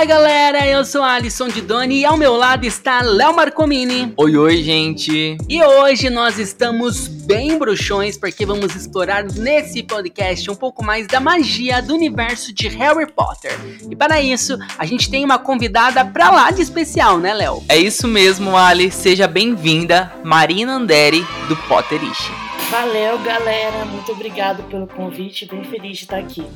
[0.00, 4.14] Fala galera, eu sou Alisson de Doni e ao meu lado está Léo Marcomini.
[4.16, 5.36] Oi, oi, gente.
[5.46, 11.20] E hoje nós estamos bem bruxões porque vamos explorar nesse podcast um pouco mais da
[11.20, 13.52] magia do universo de Harry Potter.
[13.90, 17.62] E para isso, a gente tem uma convidada pra lá de especial, né, Léo?
[17.68, 18.90] É isso mesmo, Ali.
[18.90, 22.32] Seja bem-vinda, Marina Anderi, do Potterish.
[22.70, 23.84] Valeu, galera.
[23.84, 25.44] Muito obrigado pelo convite.
[25.44, 26.46] Bem feliz de estar aqui.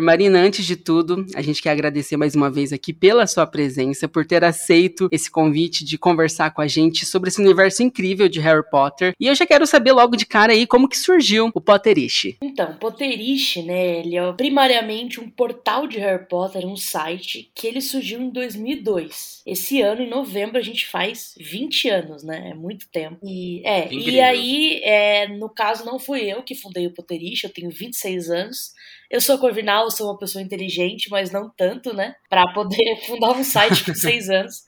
[0.00, 4.08] Marina, antes de tudo, a gente quer agradecer mais uma vez aqui pela sua presença,
[4.08, 8.40] por ter aceito esse convite de conversar com a gente sobre esse universo incrível de
[8.40, 9.14] Harry Potter.
[9.18, 12.36] E eu já quero saber logo de cara aí como que surgiu o Potterish.
[12.42, 17.80] Então, Potterish, né, ele é primariamente um portal de Harry Potter, um site que ele
[17.80, 19.42] surgiu em 2002.
[19.46, 22.50] Esse ano, em novembro, a gente faz 20 anos, né?
[22.50, 23.18] É muito tempo.
[23.22, 27.50] E, é, e aí, é, no caso, não fui eu que fundei o Potterish, eu
[27.50, 28.72] tenho 26 anos.
[29.10, 32.14] Eu sou corvinal, sou uma pessoa inteligente, mas não tanto, né?
[32.28, 34.62] Para poder fundar um site com seis anos.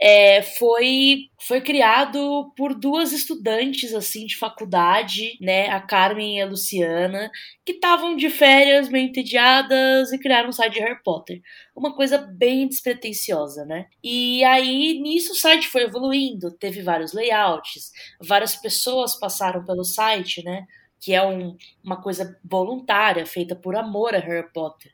[0.00, 5.68] É, foi, foi criado por duas estudantes, assim, de faculdade, né?
[5.68, 7.30] A Carmen e a Luciana,
[7.66, 11.42] que estavam de férias, meio entediadas e criaram um site de Harry Potter.
[11.76, 13.86] Uma coisa bem despretensiosa, né?
[14.02, 20.42] E aí, nisso, o site foi evoluindo, teve vários layouts, várias pessoas passaram pelo site,
[20.42, 20.66] né?
[21.02, 24.92] Que é um, uma coisa voluntária, feita por amor a Harry Potter.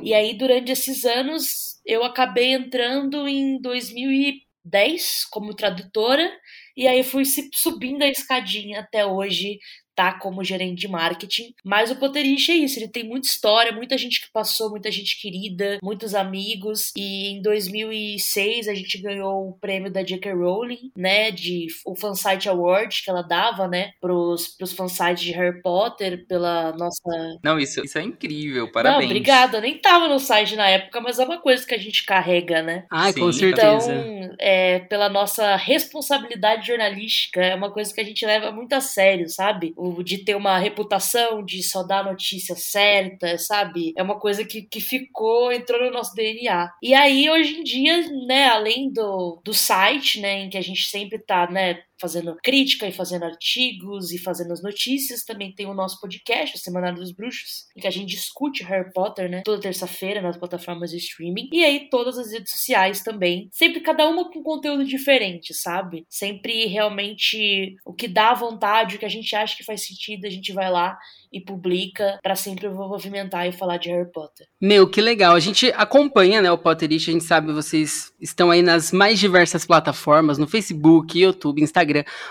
[0.00, 6.30] E aí, durante esses anos, eu acabei entrando em 2010 como tradutora,
[6.76, 9.58] e aí fui subindo a escadinha até hoje,
[9.98, 11.52] tá como gerente de marketing.
[11.64, 15.20] Mas o Potterish é isso, ele tem muita história, muita gente que passou, muita gente
[15.20, 16.92] querida, muitos amigos.
[16.96, 20.32] E em 2006 a gente ganhou o prêmio da J.K.
[20.34, 25.60] Rowling, né, de o Fansite Award que ela dava, né, pros, pros fansites de Harry
[25.60, 27.38] Potter pela nossa...
[27.42, 29.00] Não, isso, isso é incrível, parabéns.
[29.00, 31.78] Não, obrigada, eu nem tava no site na época, mas é uma coisa que a
[31.78, 32.84] gente carrega, né?
[32.88, 33.92] Ah, com certeza.
[33.92, 38.80] Então, é, pela nossa responsabilidade jornalística, é uma coisa que a gente leva muito a
[38.80, 39.72] sério, sabe?
[39.76, 43.92] O de ter uma reputação, de só dar notícia certa, sabe?
[43.96, 46.70] É uma coisa que, que ficou, entrou no nosso DNA.
[46.82, 50.88] E aí, hoje em dia, né, além do, do site, né, em que a gente
[50.88, 55.24] sempre tá, né, fazendo crítica e fazendo artigos e fazendo as notícias.
[55.24, 58.92] Também tem o nosso podcast, o Semanário dos Bruxos, em que a gente discute Harry
[58.92, 59.42] Potter, né?
[59.44, 61.48] Toda terça-feira nas plataformas de streaming.
[61.52, 63.48] E aí todas as redes sociais também.
[63.52, 66.04] Sempre cada uma com conteúdo diferente, sabe?
[66.08, 70.30] Sempre realmente o que dá vontade, o que a gente acha que faz sentido, a
[70.30, 70.98] gente vai lá
[71.32, 74.46] e publica para sempre movimentar e falar de Harry Potter.
[74.60, 75.34] Meu, que legal.
[75.34, 79.66] A gente acompanha, né, o Potterish, a gente sabe vocês estão aí nas mais diversas
[79.66, 81.87] plataformas, no Facebook, YouTube, Instagram,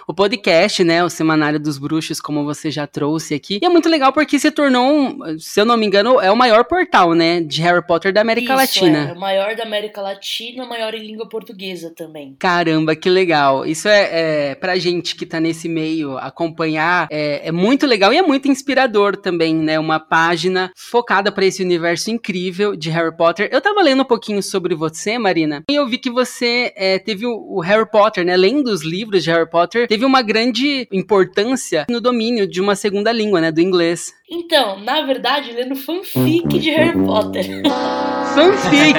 [0.08, 3.60] o podcast, né, o Semanário dos Bruxos, como você já trouxe aqui.
[3.62, 6.36] E é muito legal porque se tornou, um, se eu não me engano, é o
[6.36, 9.10] maior portal, né, de Harry Potter da América Isso, Latina.
[9.10, 12.36] É, o maior da América Latina, o maior em língua portuguesa também.
[12.40, 13.66] Caramba, que legal.
[13.66, 18.18] Isso é, é pra gente que tá nesse meio acompanhar, é, é muito legal e
[18.18, 19.80] é muito inspirador também, né?
[19.80, 23.50] Uma página focada para esse universo incrível de Harry Potter.
[23.52, 27.26] Eu tava lendo um pouquinho sobre você, Marina, e eu vi que você é, teve
[27.26, 28.34] o, o, Harry Potter, né?
[28.34, 33.12] Além dos livros de Harry Potter, teve uma grande importância no domínio de uma segunda
[33.12, 33.52] língua, né?
[33.52, 34.14] Do inglês.
[34.30, 37.46] Então, na verdade, lendo fanfic de Harry Potter.
[38.36, 38.98] fanfic!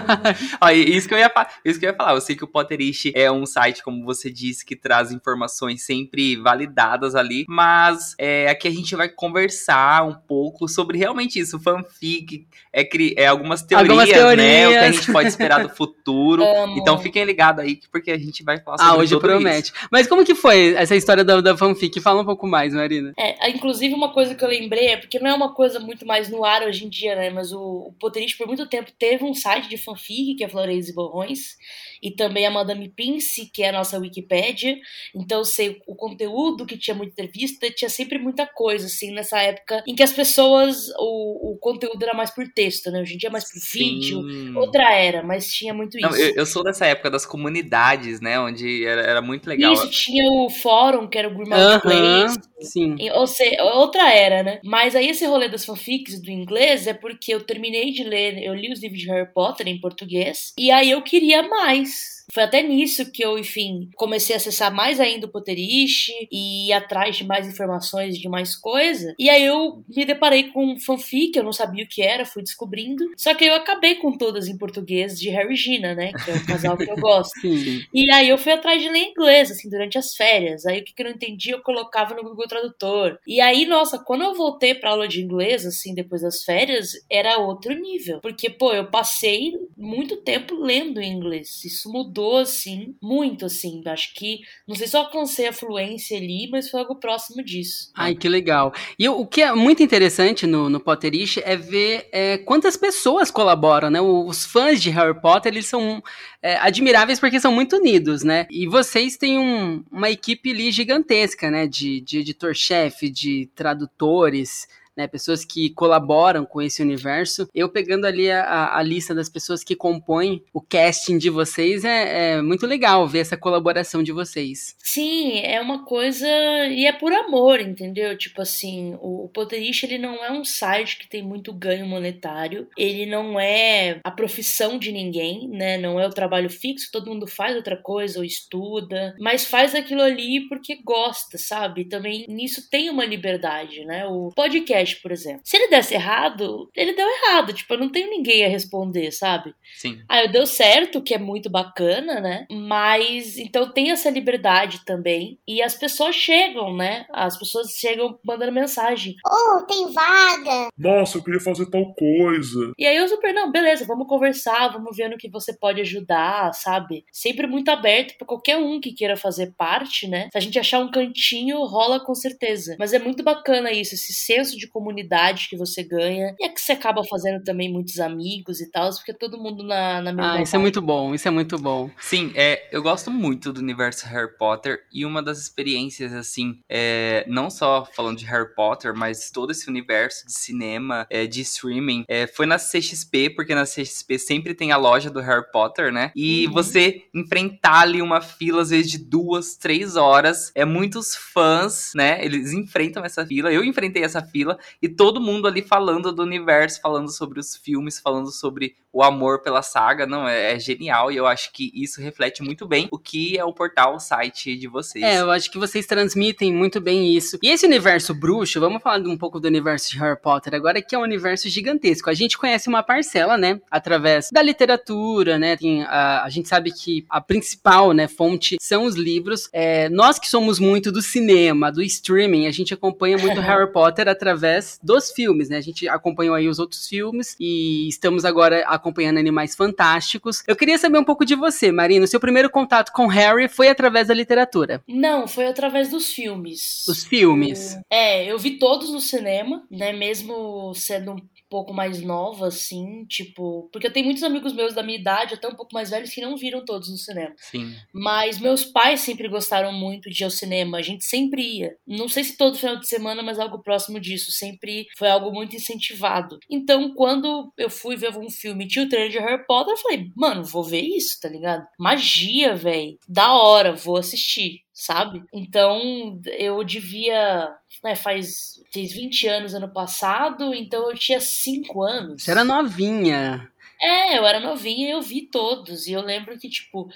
[0.60, 1.30] Olha, isso que, eu ia,
[1.62, 2.14] isso que eu ia falar.
[2.14, 6.36] Eu sei que o Potterish é um site, como você disse, que traz informações sempre
[6.36, 11.60] validadas ali, mas é, aqui a gente vai conversar um pouco sobre realmente isso.
[11.60, 14.68] Fanfic é, é algumas, teorias, algumas teorias, né?
[14.68, 16.42] O que a gente pode esperar do futuro.
[16.62, 16.78] Amo.
[16.78, 19.72] Então fiquem ligados aí, porque a gente vai falar ah, sobre Ah, hoje promete.
[19.72, 19.88] Isso.
[19.90, 22.00] Mas como que foi essa história da, da fanfic?
[22.00, 23.12] Fala um pouco mais, Marina.
[23.18, 26.28] É, inclusive uma coisa que eu lembrei é porque não é uma coisa muito mais
[26.28, 27.30] no ar hoje em dia, né?
[27.30, 30.88] Mas o, o Potterish por muito tempo teve um site de fanfic, que é Flores
[30.88, 31.56] e Borrões
[32.02, 34.76] e também a Madame Pince, que é a nossa Wikipédia.
[35.14, 39.84] Então, sei o conteúdo que tinha muita entrevista, tinha sempre muita coisa, assim, nessa época
[39.86, 43.00] em que as pessoas, o, o conteúdo era mais por texto, né?
[43.00, 43.78] Hoje em dia é mais por Sim.
[43.78, 46.08] vídeo, outra era, mas tinha muito isso.
[46.08, 48.38] Não, eu, eu, sou dessa época das comunidades, né?
[48.40, 49.72] Onde era, era muito legal.
[49.72, 51.80] Isso, tinha o fórum, que era o Grimald uh -huh.
[51.80, 52.40] Place.
[52.62, 52.96] Sim.
[53.12, 54.51] Ou seja, outra era, né?
[54.64, 58.54] Mas aí esse rolê das fanfics do inglês é porque eu terminei de ler, eu
[58.54, 62.11] li os livros de Harry Potter em português, e aí eu queria mais.
[62.32, 66.72] Foi até nisso que eu, enfim, comecei a acessar mais ainda o Potterish e ir
[66.72, 69.14] atrás de mais informações, de mais coisa.
[69.18, 73.04] E aí eu me deparei com fanfic, eu não sabia o que era, fui descobrindo.
[73.16, 76.12] Só que eu acabei com todas em português de Harry e Gina, né?
[76.12, 77.32] Que é o casal que eu gosto.
[77.94, 80.64] E aí eu fui atrás de ler inglês, assim, durante as férias.
[80.64, 83.18] Aí o que eu não entendi, eu colocava no Google Tradutor.
[83.26, 87.38] E aí, nossa, quando eu voltei pra aula de inglês, assim, depois das férias, era
[87.38, 88.20] outro nível.
[88.20, 91.64] Porque, pô, eu passei muito tempo lendo em inglês.
[91.64, 93.82] Isso mudou, assim, muito, assim.
[93.86, 97.90] Acho que, não sei se eu alcancei a fluência ali, mas foi algo próximo disso.
[97.94, 98.72] Ai, que legal.
[98.98, 103.90] E o que é muito interessante no, no Potterish é ver é, quantas pessoas colaboram,
[103.90, 104.00] né?
[104.00, 106.02] Os fãs de Harry Potter, eles são
[106.42, 108.46] é, admiráveis porque são muito unidos, né?
[108.50, 111.66] E vocês têm um, uma equipe ali gigantesca, né?
[111.66, 114.66] De, de editor-chefe, de tradutores,
[114.96, 117.48] né, pessoas que colaboram com esse universo.
[117.54, 122.34] Eu pegando ali a, a lista das pessoas que compõem o casting de vocês, é,
[122.34, 124.76] é, muito legal ver essa colaboração de vocês.
[124.78, 126.26] Sim, é uma coisa.
[126.68, 128.16] E é por amor, entendeu?
[128.16, 132.68] Tipo assim, o, o Potterish, ele não é um site que tem muito ganho monetário,
[132.76, 135.78] ele não é a profissão de ninguém, né?
[135.78, 140.02] Não é o trabalho fixo, todo mundo faz outra coisa ou estuda, mas faz aquilo
[140.02, 141.84] ali porque gosta, sabe?
[141.84, 144.06] Também nisso tem uma liberdade, né?
[144.06, 145.40] O podcast podcast, por exemplo.
[145.44, 147.52] Se ele desse errado, ele deu errado.
[147.52, 149.54] Tipo, eu não tenho ninguém a responder, sabe?
[149.76, 150.00] Sim.
[150.08, 152.46] Aí deu certo, que é muito bacana, né?
[152.50, 155.38] Mas então tem essa liberdade também.
[155.46, 157.06] E as pessoas chegam, né?
[157.12, 159.14] As pessoas chegam mandando mensagem.
[159.26, 160.68] Oh, tem vaga!
[160.76, 162.72] Nossa, eu queria fazer tal coisa.
[162.78, 166.52] E aí eu super, não, beleza, vamos conversar, vamos ver no que você pode ajudar,
[166.54, 167.04] sabe?
[167.12, 170.28] Sempre muito aberto para qualquer um que queira fazer parte, né?
[170.32, 172.76] Se a gente achar um cantinho, rola com certeza.
[172.78, 176.34] Mas é muito bacana isso, esse senso de comunidade que você ganha.
[176.40, 180.00] E é que você acaba fazendo também muitos amigos e tal, porque todo mundo na,
[180.00, 180.34] na mesma.
[180.34, 181.90] Ah, isso é muito bom, isso é muito bom.
[182.00, 187.24] Sim, é, eu gosto muito do universo Harry Potter e uma das experiências, assim, é,
[187.28, 192.04] não só falando de Harry Potter, mas todo esse universo de cinema, é, de streaming,
[192.08, 196.10] é, foi na CXP, porque na CXP sempre tem a loja do Harry Potter, né?
[196.16, 196.52] E uhum.
[196.52, 202.24] você enfrentar ali uma fila, às vezes, de duas, três horas, é muitos fãs, né?
[202.24, 203.52] Eles enfrentam essa fila.
[203.52, 207.98] Eu enfrentei essa fila e todo mundo ali falando do universo, falando sobre os filmes,
[207.98, 212.00] falando sobre o amor pela saga, não, é, é, genial e eu acho que isso
[212.00, 215.02] reflete muito bem o que é o portal, o site de vocês.
[215.02, 217.38] É, eu acho que vocês transmitem muito bem isso.
[217.42, 220.94] E esse universo bruxo, vamos falar um pouco do universo de Harry Potter agora, que
[220.94, 222.10] é um universo gigantesco.
[222.10, 226.70] A gente conhece uma parcela, né, através da literatura, né, tem, a, a gente sabe
[226.70, 229.48] que a principal, né, fonte são os livros.
[229.52, 234.08] É, nós que somos muito do cinema, do streaming, a gente acompanha muito Harry Potter
[234.08, 239.18] através dos filmes, né, a gente acompanhou aí os outros filmes e estamos agora acompanhando
[239.18, 240.42] Animais Fantásticos.
[240.46, 242.04] Eu queria saber um pouco de você, Marina.
[242.04, 244.82] O seu primeiro contato com Harry foi através da literatura?
[244.86, 246.86] Não, foi através dos filmes.
[246.88, 247.78] Os filmes?
[247.88, 249.92] É, eu vi todos no cinema, né?
[249.92, 251.16] Mesmo sendo
[251.52, 253.68] pouco mais nova, assim, tipo.
[253.70, 256.22] Porque eu tenho muitos amigos meus da minha idade, até um pouco mais velhos, que
[256.22, 257.34] não viram todos no cinema.
[257.36, 257.76] Sim.
[257.92, 261.76] Mas meus pais sempre gostaram muito de ir ao cinema, a gente sempre ia.
[261.86, 264.32] Não sei se todo final de semana, mas algo próximo disso.
[264.32, 266.38] Sempre foi algo muito incentivado.
[266.48, 270.10] Então, quando eu fui ver um filme tinha o trailer de Harry Potter, eu falei,
[270.16, 271.66] mano, vou ver isso, tá ligado?
[271.78, 272.98] Magia, velho.
[273.06, 275.22] Da hora, vou assistir sabe?
[275.32, 277.54] Então eu devia.
[277.84, 282.22] Né, faz, fez 20 anos ano passado, então eu tinha 5 anos.
[282.22, 283.48] Você era novinha.
[283.80, 285.86] É, eu era novinha e eu vi todos.
[285.86, 286.88] E eu lembro que, tipo,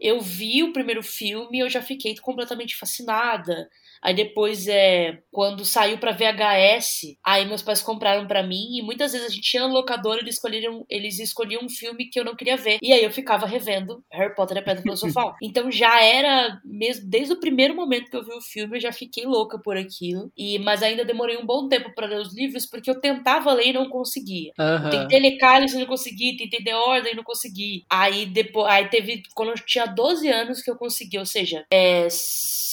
[0.00, 3.70] eu vi o primeiro filme e eu já fiquei completamente fascinada.
[4.04, 9.12] Aí depois, é, quando saiu para VHS, aí meus pais compraram para mim e muitas
[9.12, 12.36] vezes a gente tinha no locador, eles escolheram, eles escolhiam um filme que eu não
[12.36, 12.78] queria ver.
[12.82, 15.34] E aí eu ficava revendo Harry Potter e a Pedra Filosofal.
[15.42, 18.92] então já era mesmo desde o primeiro momento que eu vi o filme, eu já
[18.92, 20.30] fiquei louca por aquilo.
[20.36, 23.68] E mas ainda demorei um bom tempo para ler os livros porque eu tentava ler
[23.68, 24.52] e não conseguia.
[24.58, 24.90] Uhum.
[24.90, 27.84] Tentei ler Cálice e não consegui, tentei ler Ordem e não consegui.
[27.90, 32.08] Aí depois, aí teve quando eu tinha 12 anos que eu consegui, ou seja, é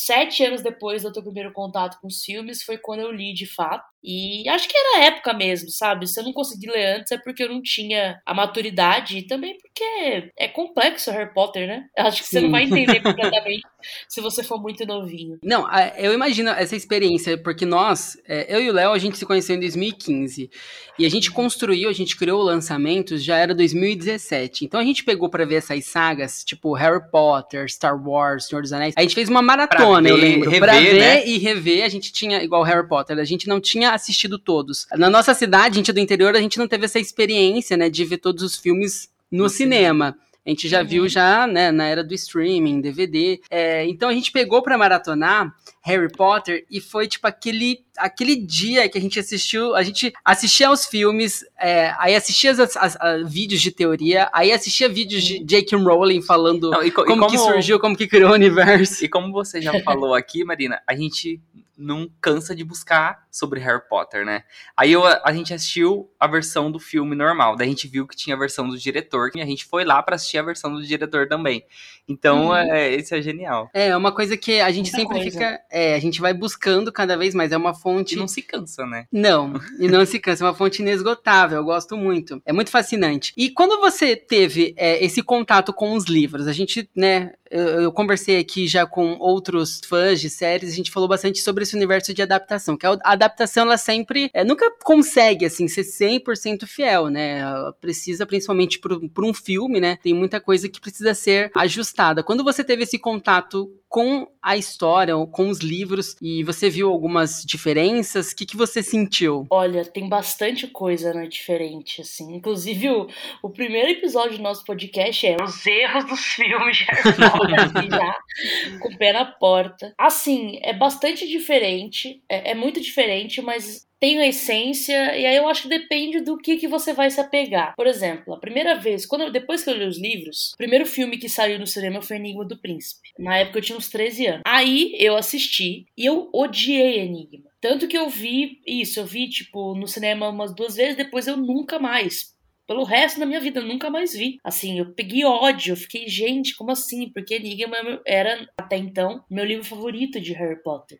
[0.06, 3.46] sete anos depois do teu primeiro contato com os filmes foi quando eu li de
[3.46, 3.91] fato.
[4.04, 6.08] E acho que era a época mesmo, sabe?
[6.08, 9.58] Se eu não consegui ler antes é porque eu não tinha a maturidade e também
[9.58, 11.86] porque é complexo Harry Potter, né?
[11.98, 12.40] Acho que Sim.
[12.40, 13.62] você não vai entender completamente
[14.08, 15.40] se você for muito novinho.
[15.44, 15.68] Não,
[15.98, 19.56] eu imagino essa experiência, porque nós, é, eu e o Léo, a gente se conheceu
[19.56, 20.50] em 2015
[20.98, 24.66] e a gente construiu, a gente criou lançamentos já era 2017.
[24.66, 28.74] Então a gente pegou para ver essas sagas, tipo Harry Potter, Star Wars, Senhor dos
[28.74, 28.94] Anéis.
[28.98, 31.28] A gente fez uma maratona, ver, eu lembro, rever, pra ver né?
[31.28, 31.84] e rever.
[31.84, 34.88] A gente tinha igual Harry Potter, a gente não tinha assistido todos.
[34.94, 38.18] Na nossa cidade, gente do interior, a gente não teve essa experiência, né, de ver
[38.18, 40.12] todos os filmes no, no cinema.
[40.12, 40.32] cinema.
[40.44, 40.88] A gente já uhum.
[40.88, 43.40] viu já, né, na era do streaming, DVD.
[43.50, 48.90] É, então a gente pegou para maratonar Harry Potter e foi tipo aquele aquele dia
[48.90, 53.32] que a gente assistiu, a gente assistia aos filmes, é, aí assistia as, as, as,
[53.32, 55.78] vídeos de teoria, aí assistia vídeos de J.K.
[55.78, 59.06] Rowling falando Não, e, como, e como, que surgiu, como que criou o universo.
[59.06, 61.40] E como você já falou aqui, Marina, a gente
[61.82, 64.44] não cansa de buscar sobre Harry Potter, né?
[64.76, 68.16] Aí eu, a gente assistiu a versão do filme normal, daí a gente viu que
[68.16, 70.86] tinha a versão do diretor, e a gente foi lá para assistir a versão do
[70.86, 71.64] diretor também.
[72.08, 72.56] Então, uhum.
[72.56, 73.70] é, esse é genial.
[73.74, 75.32] É, uma coisa que a gente Muita sempre coisa.
[75.32, 78.16] fica, é, a gente vai buscando cada vez mais, é uma fonte...
[78.16, 79.08] E não se cansa, né?
[79.12, 82.42] Não, e não se cansa, é uma fonte inesgotável, eu gosto muito.
[82.46, 83.34] É muito fascinante.
[83.38, 87.92] E quando você teve é, esse contato com os livros, a gente, né, eu, eu,
[87.92, 92.14] conversei aqui já com outros fãs de séries, a gente falou bastante sobre esse universo
[92.14, 97.40] de adaptação, que a adaptação ela sempre é, nunca consegue assim ser 100% fiel, né?
[97.40, 99.98] Ela precisa principalmente por um filme, né?
[100.02, 102.24] Tem muita coisa que precisa ser ajustada.
[102.24, 107.44] Quando você teve esse contato com a história, com os livros, e você viu algumas
[107.44, 109.46] diferenças, o que, que você sentiu?
[109.50, 112.34] Olha, tem bastante coisa né, diferente, assim.
[112.34, 113.08] Inclusive, o,
[113.44, 118.80] o primeiro episódio do nosso podcast é os erros dos filmes de Harry assim, já
[118.80, 119.94] com o pé na porta.
[119.98, 125.48] Assim, é bastante diferente, é, é muito diferente, mas tem a essência, e aí eu
[125.48, 127.76] acho que depende do que, que você vai se apegar.
[127.76, 130.88] Por exemplo, a primeira vez, quando eu, depois que eu li os livros, o primeiro
[130.88, 133.10] filme que saiu no cinema foi Enigma do Príncipe.
[133.20, 134.42] Na época eu tinha uns 13 anos.
[134.44, 137.52] Aí eu assisti e eu odiei Enigma.
[137.62, 141.38] Tanto que eu vi isso, eu vi, tipo, no cinema umas duas vezes, depois eu
[141.38, 142.32] nunca mais
[142.72, 144.38] pelo resto da minha vida, eu nunca mais vi.
[144.42, 147.10] Assim, eu peguei ódio, eu fiquei, gente, como assim?
[147.10, 147.76] Porque Enigma
[148.08, 150.98] era, até então, meu livro favorito de Harry Potter.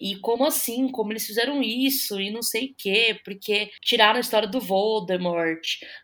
[0.00, 0.88] E como assim?
[0.88, 2.20] Como eles fizeram isso?
[2.20, 5.60] E não sei o quê, porque tiraram a história do Voldemort,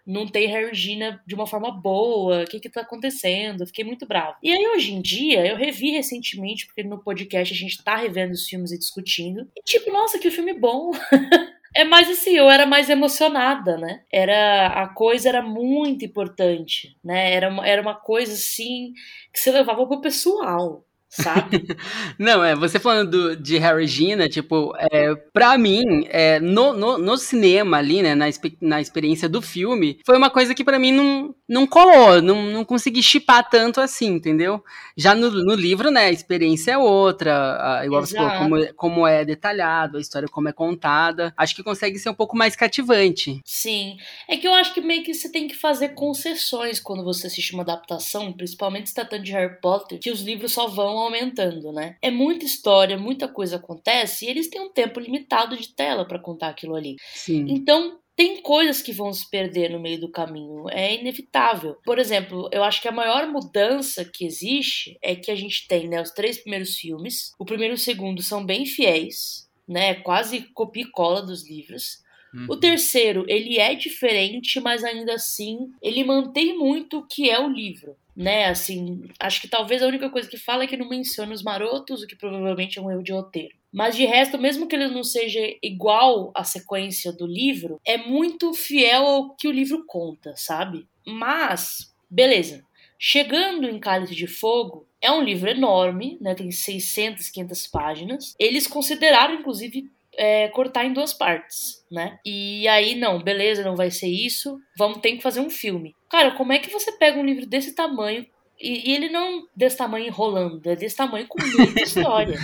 [0.06, 3.66] não tem Regina de uma forma boa, o que que tá acontecendo?
[3.66, 4.36] Fiquei muito bravo.
[4.42, 8.32] E aí, hoje em dia, eu revi recentemente, porque no podcast a gente tá revendo
[8.32, 9.48] os filmes e discutindo.
[9.56, 10.90] E tipo, nossa, que filme bom!
[11.76, 14.02] É mais assim, eu era mais emocionada, né?
[14.10, 17.34] Era a coisa era muito importante, né?
[17.34, 18.94] Era uma, era uma coisa assim
[19.30, 20.86] que você levava pro pessoal
[21.22, 21.66] sabe?
[22.18, 26.98] Não, é, você falando do, de Harry Gina, tipo, é, pra mim, é, no, no,
[26.98, 28.26] no, cinema ali, né, na,
[28.60, 32.64] na experiência do filme, foi uma coisa que para mim não, não colou, não, não
[32.64, 34.62] consegui chipar tanto assim, entendeu?
[34.96, 38.06] Já no, no livro, né, a experiência é outra, igual Exato.
[38.08, 41.98] você falou, como, é, como é detalhado, a história como é contada, acho que consegue
[41.98, 43.40] ser um pouco mais cativante.
[43.44, 43.96] Sim,
[44.28, 47.54] é que eu acho que meio que você tem que fazer concessões quando você assiste
[47.54, 51.96] uma adaptação, principalmente se tratando de Harry Potter, que os livros só vão aumentando, né?
[52.02, 56.18] É muita história, muita coisa acontece e eles têm um tempo limitado de tela para
[56.18, 56.96] contar aquilo ali.
[57.14, 57.46] Sim.
[57.48, 61.76] Então, tem coisas que vão se perder no meio do caminho, é inevitável.
[61.84, 65.86] Por exemplo, eu acho que a maior mudança que existe é que a gente tem
[65.86, 67.34] né, os três primeiros filmes.
[67.38, 69.96] O primeiro e o segundo são bem fiéis, né?
[69.96, 72.02] Quase copia e cola dos livros.
[72.32, 72.46] Uhum.
[72.48, 77.48] O terceiro, ele é diferente, mas ainda assim, ele mantém muito o que é o
[77.48, 78.46] livro né?
[78.46, 82.02] Assim, acho que talvez a única coisa que fala é que não menciona os marotos,
[82.02, 83.54] o que provavelmente é um erro de roteiro.
[83.72, 88.54] Mas de resto, mesmo que ele não seja igual à sequência do livro, é muito
[88.54, 90.86] fiel ao que o livro conta, sabe?
[91.06, 92.64] Mas, beleza.
[92.98, 96.34] Chegando em Cálice de Fogo, é um livro enorme, né?
[96.34, 98.34] Tem 600, 500 páginas.
[98.38, 102.18] Eles consideraram, inclusive, é, cortar em duas partes, né?
[102.24, 105.94] E aí, não, beleza, não vai ser isso, vamos ter que fazer um filme.
[106.08, 108.26] Cara, como é que você pega um livro desse tamanho
[108.60, 112.38] e, e ele não desse tamanho enrolando, é desse tamanho com muita história,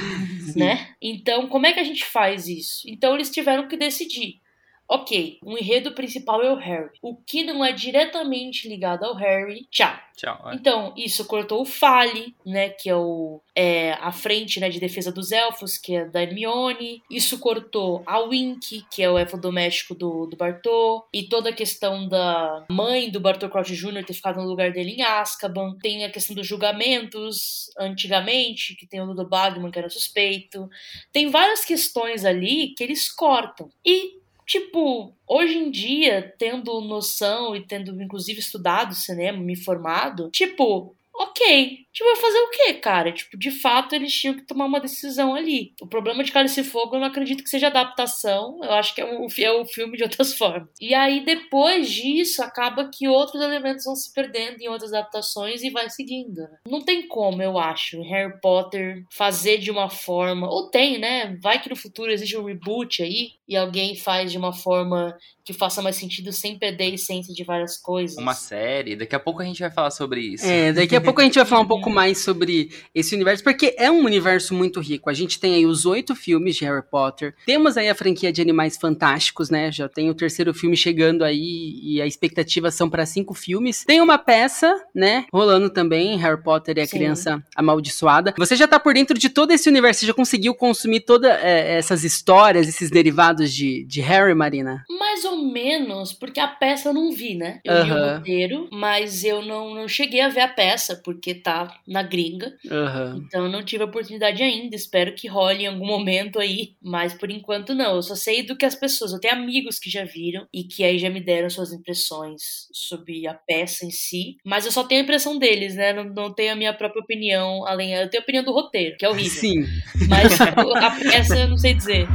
[0.55, 0.95] né?
[1.01, 2.83] Então, como é que a gente faz isso?
[2.87, 4.42] Então, eles tiveram que decidir.
[4.89, 6.91] Ok, o enredo principal é o Harry.
[7.01, 9.97] O que não é diretamente ligado ao Harry, tchau.
[10.17, 10.51] Tchau.
[10.51, 10.55] É.
[10.55, 12.69] Então, isso cortou o Fale, né?
[12.69, 17.03] Que é o é, a frente né, de defesa dos elfos, que é da Hermione.
[17.11, 21.07] Isso cortou a Wink, que é o elfo doméstico do, do Bartô.
[21.13, 24.05] E toda a questão da mãe do Bartô Crouch Jr.
[24.05, 25.77] ter ficado no lugar dele em Azkaban.
[25.81, 30.69] Tem a questão dos julgamentos antigamente, que tem o do Bagman, que era suspeito.
[31.13, 33.69] Tem várias questões ali que eles cortam.
[33.85, 40.97] E Tipo, hoje em dia, tendo noção e tendo inclusive estudado cinema, me formado, tipo,
[41.15, 41.83] ok.
[41.93, 43.13] Tipo, vai fazer o quê, cara?
[43.13, 45.75] Tipo, de fato, eles tinham que tomar uma decisão ali.
[45.81, 48.59] O problema de Cálice e Fogo, eu não acredito que seja adaptação.
[48.63, 50.69] Eu acho que é um, é um filme de outras formas.
[50.81, 55.71] E aí, depois disso, acaba que outros elementos vão se perdendo em outras adaptações e
[55.71, 56.41] vai seguindo.
[56.41, 56.59] Né?
[56.67, 60.49] Não tem como, eu acho, Harry Potter fazer de uma forma.
[60.49, 61.37] Ou tem, né?
[61.43, 65.15] Vai que no futuro existe um reboot aí e alguém faz de uma forma
[65.45, 68.17] que faça mais sentido sem perder a essência de várias coisas.
[68.17, 70.47] Uma série, daqui a pouco a gente vai falar sobre isso.
[70.47, 73.75] É, daqui a pouco a gente vai falar um pouco mais sobre esse universo, porque
[73.79, 75.11] é um universo muito rico.
[75.11, 78.41] A gente tem aí os oito filmes de Harry Potter, temos aí a franquia de
[78.41, 79.71] Animais Fantásticos, né?
[79.71, 83.85] Já tem o terceiro filme chegando aí e a expectativa são para cinco filmes.
[83.85, 85.27] Tem uma peça, né?
[85.33, 86.99] Rolando também, Harry Potter e a Sim.
[86.99, 88.35] Criança Amaldiçoada.
[88.39, 91.77] Você já tá por dentro de todo esse universo, você já conseguiu consumir todas é,
[91.77, 94.85] essas histórias, esses derivados de, de Harry, Marina?
[94.89, 97.61] Mais ou menos, porque a peça eu não vi, né?
[97.65, 101.81] Eu vi o roteiro, mas eu não, não cheguei a ver a peça, porque tá
[101.87, 102.55] na gringa.
[102.65, 103.25] Uhum.
[103.27, 104.75] Então eu não tive a oportunidade ainda.
[104.75, 106.75] Espero que role em algum momento aí.
[106.83, 107.97] Mas por enquanto não.
[107.97, 109.13] Eu só sei do que as pessoas.
[109.13, 113.27] Eu tenho amigos que já viram e que aí já me deram suas impressões sobre
[113.27, 114.37] a peça em si.
[114.45, 115.93] Mas eu só tenho a impressão deles, né?
[115.93, 117.67] Não, não tenho a minha própria opinião.
[117.67, 119.41] Além, eu tenho a opinião do roteiro, que é horrível.
[119.41, 119.65] Sim.
[120.09, 122.07] Mas a peça eu não sei dizer.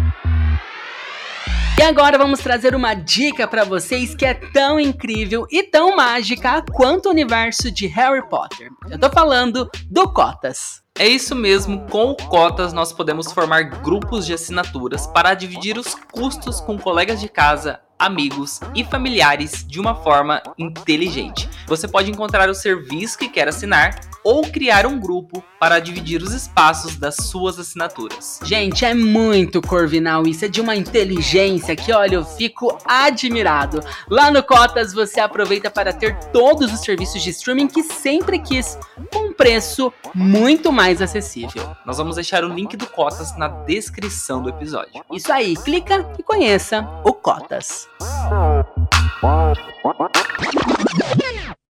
[1.79, 6.63] E agora vamos trazer uma dica para vocês que é tão incrível e tão mágica
[6.73, 8.71] quanto o universo de Harry Potter.
[8.89, 10.81] Eu tô falando do Cotas.
[10.97, 15.93] É isso mesmo, com o Cotas nós podemos formar grupos de assinaturas para dividir os
[15.93, 21.49] custos com colegas de casa, amigos e familiares de uma forma inteligente.
[21.67, 26.33] Você pode encontrar o serviço que quer assinar ou criar um grupo para dividir os
[26.33, 28.39] espaços das suas assinaturas.
[28.43, 33.79] Gente, é muito corvinal, isso é de uma inteligência que, olha, eu fico admirado.
[34.09, 38.77] Lá no Cotas você aproveita para ter todos os serviços de streaming que sempre quis,
[39.13, 41.75] com preço muito mais acessível.
[41.85, 45.03] Nós vamos deixar o link do Cotas na descrição do episódio.
[45.11, 47.87] Isso aí, clica e conheça o Cotas.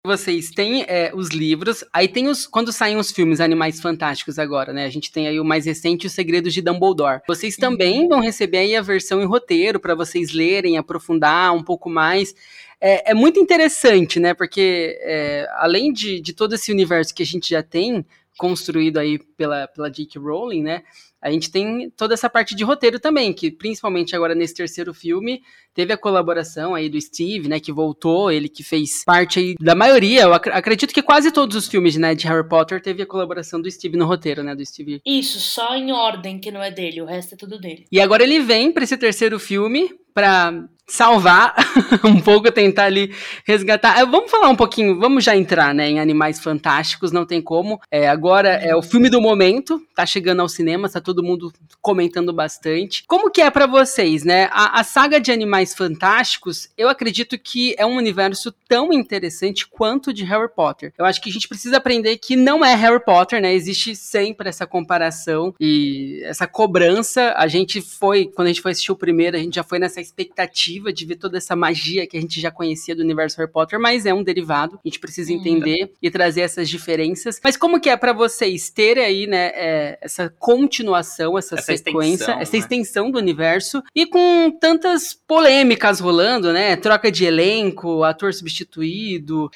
[0.06, 2.48] Vocês têm é, os livros, aí tem os.
[2.48, 4.86] Quando saem os filmes Animais Fantásticos agora, né?
[4.86, 7.20] A gente tem aí o mais recente, Os Segredos de Dumbledore.
[7.28, 11.90] Vocês também vão receber aí a versão em roteiro para vocês lerem, aprofundar um pouco
[11.90, 12.34] mais.
[12.80, 14.34] É, é muito interessante, né?
[14.34, 18.06] Porque é, além de, de todo esse universo que a gente já tem
[18.38, 20.20] construído aí pela, pela J.K.
[20.20, 20.84] Rowling, né?
[21.22, 25.42] a gente tem toda essa parte de roteiro também, que principalmente agora nesse terceiro filme
[25.74, 29.76] teve a colaboração aí do Steve, né, que voltou, ele que fez parte aí da
[29.76, 33.06] maioria, eu ac acredito que quase todos os filmes, né, de Harry Potter teve a
[33.06, 35.02] colaboração do Steve no roteiro, né, do Steve.
[35.06, 37.86] Isso, só em ordem que não é dele, o resto é tudo dele.
[37.92, 41.54] E agora ele vem para esse terceiro filme para salvar
[42.04, 43.14] um pouco, tentar ali
[43.46, 44.00] resgatar.
[44.00, 47.80] É, vamos falar um pouquinho, vamos já entrar, né, em Animais Fantásticos, não tem como.
[47.92, 52.34] É, agora é o filme do momento, tá chegando ao cinema, tá todo mundo comentando
[52.34, 53.04] bastante.
[53.08, 54.50] Como que é para vocês, né?
[54.52, 60.14] A, a, saga de Animais Fantásticos, eu acredito que é um universo tão interessante quanto
[60.14, 60.94] de Harry Potter.
[60.98, 63.54] Eu acho que a gente precisa aprender que não é Harry Potter, né?
[63.54, 67.34] Existe sempre essa comparação e essa cobrança.
[67.38, 70.02] A gente foi, quando a gente foi assistir o primeiro, a gente já foi nessa
[70.02, 73.52] expectativa expectativa de ver toda essa magia que a gente já conhecia do universo Harry
[73.52, 74.80] Potter, mas é um derivado.
[74.84, 75.90] A gente precisa entender hum.
[76.02, 77.40] e trazer essas diferenças.
[77.44, 82.24] Mas como que é para vocês terem aí, né, é, essa continuação, essa, essa sequência,
[82.24, 82.60] extensão, essa né?
[82.60, 86.76] extensão do universo e com tantas polêmicas rolando, né?
[86.76, 89.50] Troca de elenco, ator substituído.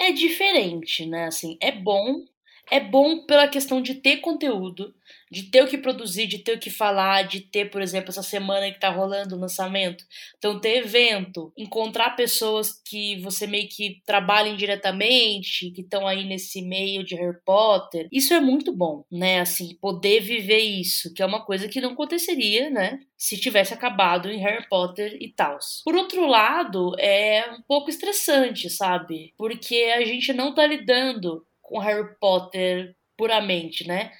[0.00, 1.26] É diferente, né?
[1.26, 2.24] Assim, é bom.
[2.70, 4.94] É bom pela questão de ter conteúdo
[5.32, 8.22] de ter o que produzir, de ter o que falar, de ter, por exemplo, essa
[8.22, 10.04] semana que tá rolando o lançamento.
[10.36, 16.60] Então, ter evento, encontrar pessoas que você meio que trabalhem diretamente, que estão aí nesse
[16.60, 18.08] meio de Harry Potter.
[18.12, 19.40] Isso é muito bom, né?
[19.40, 23.00] Assim, poder viver isso, que é uma coisa que não aconteceria, né?
[23.16, 25.58] Se tivesse acabado em Harry Potter e tal.
[25.82, 29.32] Por outro lado, é um pouco estressante, sabe?
[29.38, 34.12] Porque a gente não tá lidando com Harry Potter puramente, né?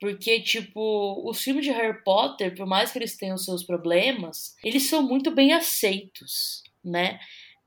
[0.00, 4.88] Porque, tipo, os filmes de Harry Potter, por mais que eles tenham seus problemas, eles
[4.88, 7.18] são muito bem aceitos, né?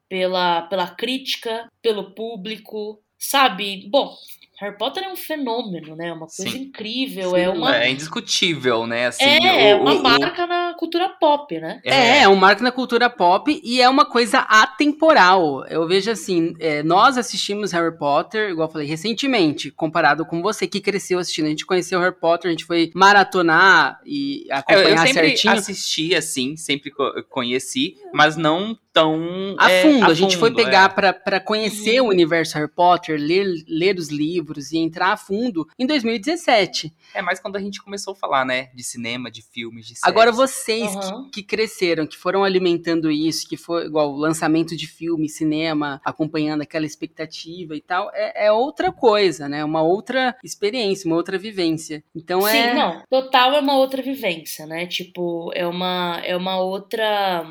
[0.07, 3.87] Pela, pela crítica, pelo público, sabe?
[3.89, 4.15] Bom,
[4.59, 6.11] Harry Potter é um fenômeno, né?
[6.11, 6.63] Uma coisa Sim.
[6.63, 7.31] incrível.
[7.31, 7.77] Sim, é uma.
[7.77, 9.07] É indiscutível, né?
[9.07, 10.47] Assim, é, o, uma o, marca o...
[10.47, 11.79] na cultura pop, né?
[11.85, 15.65] É, é um marca na cultura pop e é uma coisa atemporal.
[15.67, 20.67] Eu vejo assim, é, nós assistimos Harry Potter, igual eu falei, recentemente, comparado com você
[20.67, 21.45] que cresceu assistindo.
[21.45, 25.53] A gente conheceu Harry Potter, a gente foi maratonar e acompanhar eu, eu sempre certinho.
[25.53, 26.91] assisti, assim, sempre
[27.29, 29.99] conheci, mas não tão a fundo.
[29.99, 31.13] É, a, a gente fundo, foi pegar é.
[31.13, 35.67] para conhecer o universo Harry Potter, ler, ler os livros livros e entrar a fundo
[35.77, 36.93] em 2017.
[37.13, 40.03] É mais quando a gente começou a falar, né, de cinema, de filmes, de séries.
[40.03, 41.25] Agora vocês Uhum.
[41.25, 46.01] que, que cresceram, que foram alimentando isso, que foi igual o lançamento de filme, cinema,
[46.03, 49.63] acompanhando aquela expectativa e tal, é, é outra coisa, né?
[49.63, 52.03] Uma outra experiência, uma outra vivência.
[52.15, 52.73] Então Sim, é.
[52.73, 53.03] não.
[53.09, 54.85] Total é uma outra vivência, né?
[54.87, 57.45] Tipo, é uma, é uma outra.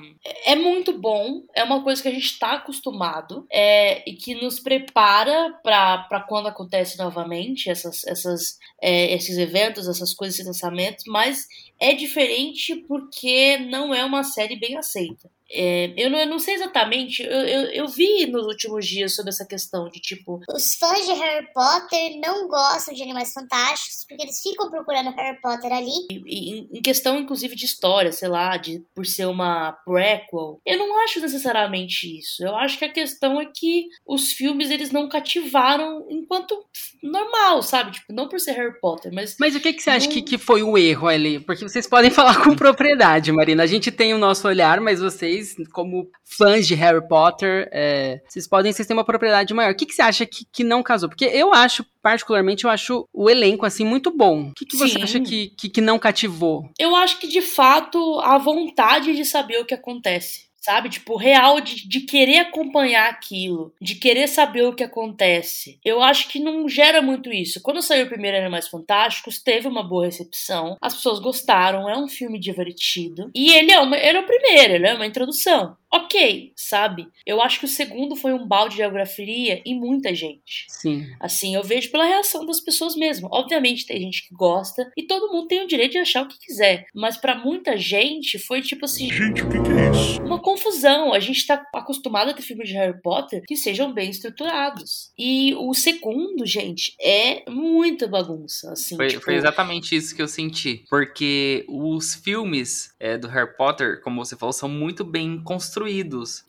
[0.45, 4.59] É muito bom, é uma coisa que a gente tá acostumado é, e que nos
[4.59, 11.47] prepara pra quando acontece novamente essas, essas, é, esses eventos, essas coisas, esses lançamentos, mas
[11.81, 15.31] é diferente porque não é uma série bem aceita.
[15.51, 19.31] É, eu, não, eu não sei exatamente, eu, eu, eu vi nos últimos dias sobre
[19.31, 24.23] essa questão de tipo, Os fãs de Harry Potter não gostam de Animais Fantásticos porque
[24.23, 25.91] eles ficam procurando Harry Potter ali.
[26.11, 30.79] E- em, em questão, inclusive, de história, sei lá, de, por ser uma prequel, eu
[30.79, 32.43] não acho necessariamente isso.
[32.45, 36.59] Eu acho que a questão é que os filmes, eles não cativaram enquanto
[37.03, 37.93] normal, sabe?
[37.93, 39.37] Tipo, não por ser Harry Potter, mas...
[39.39, 41.39] Mas o que, que você acha Não- que, que foi o erro ali?
[41.41, 43.63] Porque vocês podem falar com propriedade, Marina.
[43.63, 45.38] A gente tem o nosso olhar, mas vocês,
[45.73, 49.73] como fãs de Harry Potter, é, vocês podem, vocês têm uma propriedade maior.
[49.73, 51.09] O que, que você acha que, que não casou?
[51.09, 54.49] Porque eu acho, particularmente, eu acho o elenco, assim, muito bom.
[54.49, 56.69] O que, que você acha que, que, que não cativou?
[56.79, 60.48] Eu acho que, de fato, a vontade de saber o que acontece.
[60.69, 60.91] Sabe?
[60.91, 65.81] Tipo, real de, de querer acompanhar aquilo, de querer saber o que acontece.
[65.83, 67.63] Eu acho que não gera muito isso.
[67.63, 72.07] Quando saiu o primeiro Animais Fantásticos, teve uma boa recepção, as pessoas gostaram, é um
[72.07, 73.31] filme divertido.
[73.35, 75.75] E ele é, uma, ele é o primeiro, ele é uma introdução.
[75.93, 77.09] Ok, sabe?
[77.25, 80.67] Eu acho que o segundo foi um balde de geografia em muita gente.
[80.69, 81.07] Sim.
[81.21, 83.29] Assim, eu vejo pela reação das pessoas mesmo.
[83.33, 86.39] Obviamente tem gente que gosta e todo mundo tem o direito de achar o que
[86.39, 90.23] quiser, mas pra muita gente foi tipo assim, Gente, o que, que é isso?
[90.23, 91.13] uma confusão.
[91.13, 95.11] A gente tá acostumado a ter filmes de Harry Potter que sejam bem estruturados.
[95.19, 100.29] E o segundo, gente, é muita bagunça, assim, Foi, tipo, foi exatamente isso que eu
[100.29, 100.85] senti.
[100.89, 105.78] Porque os filmes é, do Harry Potter, como você falou, são muito bem construídos,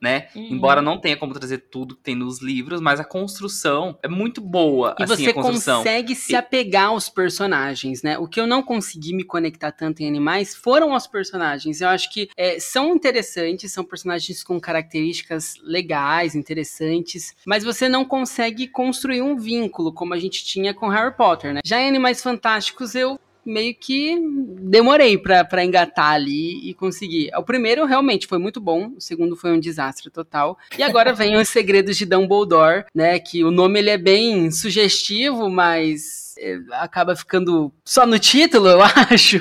[0.01, 0.27] né?
[0.35, 0.49] Uhum.
[0.51, 4.41] Embora não tenha como trazer tudo que tem nos livros, mas a construção é muito
[4.41, 4.95] boa.
[4.99, 8.17] E assim, você consegue se apegar aos personagens, né?
[8.17, 11.81] O que eu não consegui me conectar tanto em animais foram os personagens.
[11.81, 18.05] Eu acho que é, são interessantes, são personagens com características legais, interessantes, mas você não
[18.05, 21.59] consegue construir um vínculo como a gente tinha com Harry Potter, né?
[21.63, 24.17] Já em Animais Fantásticos eu meio que
[24.60, 27.32] demorei pra engatar ali e conseguir.
[27.36, 30.58] O primeiro realmente foi muito bom, o segundo foi um desastre total.
[30.78, 33.19] E agora vem os segredos de Dumbledore, né?
[33.19, 38.82] Que o nome ele é bem sugestivo, mas é, acaba ficando só no título, eu
[39.12, 39.38] acho.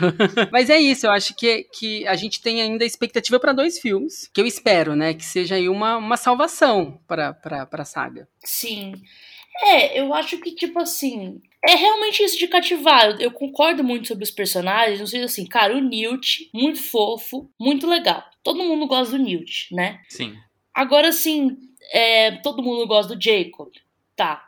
[0.50, 4.28] Mas é isso, eu acho que, que a gente tem ainda expectativa para dois filmes,
[4.32, 5.14] que eu espero, né?
[5.14, 7.36] Que seja aí uma, uma salvação para
[7.70, 8.28] a saga.
[8.44, 8.94] Sim.
[9.64, 13.10] É, eu acho que, tipo assim, é realmente isso de cativar.
[13.10, 15.00] Eu, eu concordo muito sobre os personagens.
[15.00, 18.24] Não sei assim, cara, o Newt, muito fofo, muito legal.
[18.42, 20.00] Todo mundo gosta do Newt, né?
[20.08, 20.36] Sim.
[20.74, 21.56] Agora, assim,
[21.92, 23.70] é, todo mundo gosta do Jacob.
[24.14, 24.47] Tá.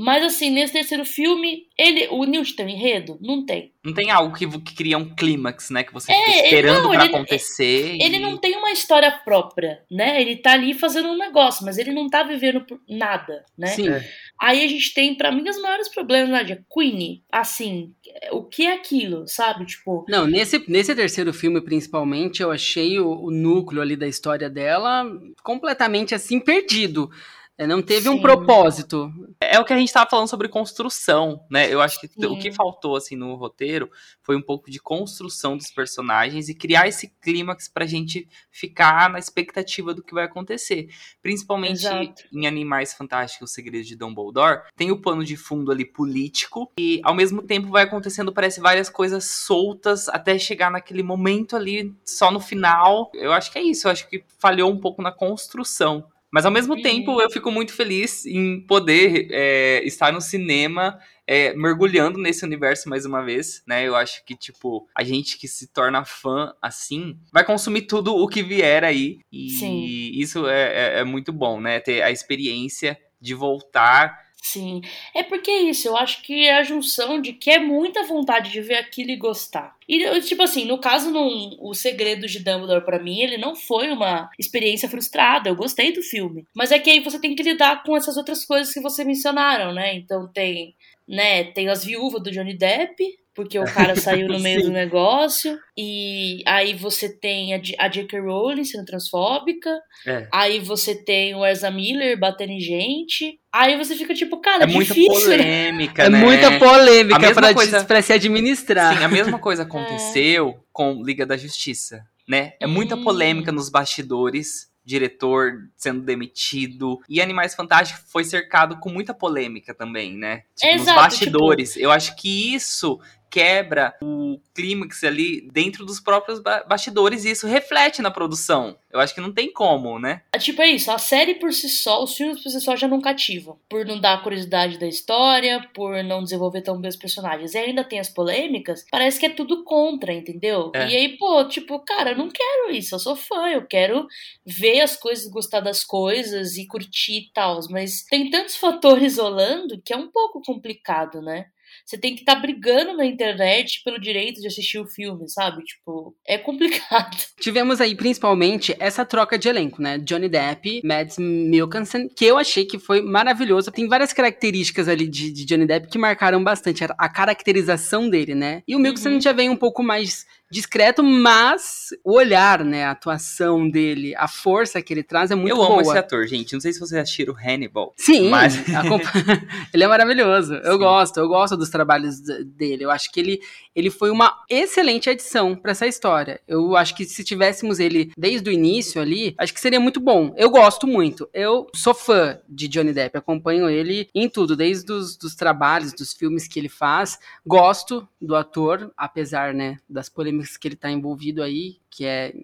[0.00, 3.18] Mas, assim, nesse terceiro filme, ele, o Newt tem um enredo?
[3.20, 3.72] Não tem.
[3.84, 5.82] Não tem algo que, que cria um clímax, né?
[5.82, 7.96] Que você É, fica ele- esperando não, pra ele- acontecer.
[8.00, 10.20] Ele e- não tem uma história própria, né?
[10.20, 13.66] Ele tá ali fazendo um negócio, mas ele não tá vivendo por nada, né?
[13.68, 13.88] Sim.
[13.88, 14.08] É.
[14.40, 16.64] Aí a gente tem, pra mim, os maiores problemas, Nadia.
[16.72, 17.92] Queenie, assim,
[18.30, 19.66] o que é aquilo, sabe?
[19.66, 24.48] Tipo, Não, nesse, nesse terceiro filme, principalmente, eu achei o, o núcleo ali da história
[24.48, 25.04] dela
[25.42, 27.10] completamente assim perdido.
[27.58, 28.22] É, Não teve um Sim.
[28.22, 29.12] propósito.
[29.40, 31.72] É o que a gente tava falando sobre construção, né?
[31.72, 32.26] Eu acho que Sim.
[32.26, 33.90] o que faltou, assim, no roteiro
[34.22, 39.18] foi um pouco de construção dos personagens e criar esse clímax pra gente ficar na
[39.18, 40.88] expectativa do que vai acontecer.
[41.20, 42.22] Principalmente Exato.
[42.32, 47.14] em Animais Fantásticos, Segredos de Dumbledore, tem o pano de fundo ali político e, ao
[47.14, 52.38] mesmo tempo, vai acontecendo, parece, várias coisas soltas até chegar naquele momento ali, só no
[52.38, 53.10] final.
[53.14, 56.06] Eu acho que é isso, eu acho que falhou um pouco na construção.
[56.30, 56.82] Mas ao mesmo Uhum.
[56.82, 62.88] tempo eu fico muito feliz em poder é, estar no cinema é, mergulhando nesse universo
[62.88, 63.86] mais uma vez, né?
[63.86, 68.26] Eu acho que, tipo, a gente que se torna fã assim vai consumir tudo o
[68.28, 69.20] que vier aí.
[69.32, 70.10] E Sim.
[70.14, 71.80] isso é, é- é muito bom, né?
[71.80, 74.27] Ter a experiência de voltar.
[74.40, 74.80] Sim.
[75.14, 78.50] É porque é isso, eu acho que é a junção de que é muita vontade
[78.50, 79.76] de ver aquilo e gostar.
[79.88, 83.90] E, tipo assim, no caso, num, o segredo de Dumbledore pra mim, ele não foi
[83.90, 85.48] uma experiência frustrada.
[85.48, 86.46] Eu gostei do filme.
[86.54, 89.72] Mas é que aí você tem que lidar com essas outras coisas que você mencionaram,
[89.72, 89.94] né?
[89.94, 90.74] Então tem
[91.08, 91.44] né?
[91.44, 93.02] Tem as viúvas do Johnny Depp,
[93.38, 95.56] porque o cara saiu no meio do negócio.
[95.76, 98.18] E aí você tem a, J.K.
[98.18, 99.70] Rowling sendo transfóbica.
[100.04, 100.26] É.
[100.34, 103.38] Aí você tem o Ezra Miller batendo em gente.
[103.52, 105.36] Aí você fica tipo, cara, É muita difícil, né?
[105.38, 106.18] polêmica, É né?
[106.20, 108.98] muita A polêmica mesma pra, coisa- pra se administrar.
[108.98, 112.54] Sim, a mesma coisa aconteceu com Liga da Justiça, né?
[112.60, 113.04] É muita Hum.
[113.04, 116.98] polêmica nos bastidores, diretor sendo demitido.
[117.08, 120.44] E Animais Fantásticos foi cercado com muita polêmica também, né?
[120.56, 121.76] Tipo, nos Exato, bastidores.
[121.76, 122.98] Eu acho que isso
[123.30, 128.76] quebra o clímax ali dentro dos próprios ba- bastidores e isso reflete na produção.
[128.90, 130.22] Eu acho que não tem como, né?
[130.38, 133.00] Tipo, é isso, a série por si só, os filmes por si só já não
[133.00, 133.58] cativam.
[133.68, 137.54] Por não dar a curiosidade da história, por não desenvolver tão bem os personagens.
[137.54, 140.72] E ainda tem as polêmicas, parece que é tudo contra, entendeu?
[140.74, 140.88] É.
[140.88, 144.06] E aí, pô, tipo, cara, eu não quero isso, eu sou fã, eu quero
[144.46, 147.60] ver as coisas, gostar das coisas e curtir e tal.
[147.70, 151.46] Mas tem tantos fatores rolando que é um pouco complicado, né?
[151.88, 155.64] Você tem que estar brigando na internet pelo direito de assistir o filme, sabe?
[155.64, 157.16] Tipo, é complicado.
[157.40, 159.96] Tivemos aí principalmente essa troca de elenco, né?
[159.96, 163.72] Johnny Depp, Mads Mikkelsen, que eu achei que foi maravilhoso.
[163.72, 168.34] Tem várias características ali de, de Johnny Depp que marcaram bastante a, a caracterização dele,
[168.34, 168.62] né?
[168.68, 169.20] E o Mikkelsen Uhum.
[169.22, 172.84] já vem um pouco mais discreto, mas o olhar, né?
[172.86, 175.68] A atuação dele, a força que ele traz é muito eu boa.
[175.68, 176.52] amo esse ator, gente.
[176.54, 177.92] Não sei se vocês assistiram Hannibal.
[177.96, 178.54] Sim, Mas-
[179.72, 180.54] ele é maravilhoso.
[180.54, 180.78] Eu Sim.
[180.78, 182.84] gosto, eu gosto dos trabalhos dele.
[182.84, 183.40] Eu acho que ele,
[183.74, 186.40] ele foi uma excelente adição pra essa história.
[186.48, 190.34] Eu acho que se tivéssemos ele desde o início ali, acho que seria muito bom.
[190.36, 191.28] Eu gosto muito.
[191.32, 196.12] Eu sou fã de Johnny Depp, acompanho ele em tudo, desde os dos trabalhos, dos
[196.12, 197.18] filmes que ele faz.
[197.46, 202.34] Gosto do ator, apesar, né, das polêmicas que ele tá envolvido aí, que é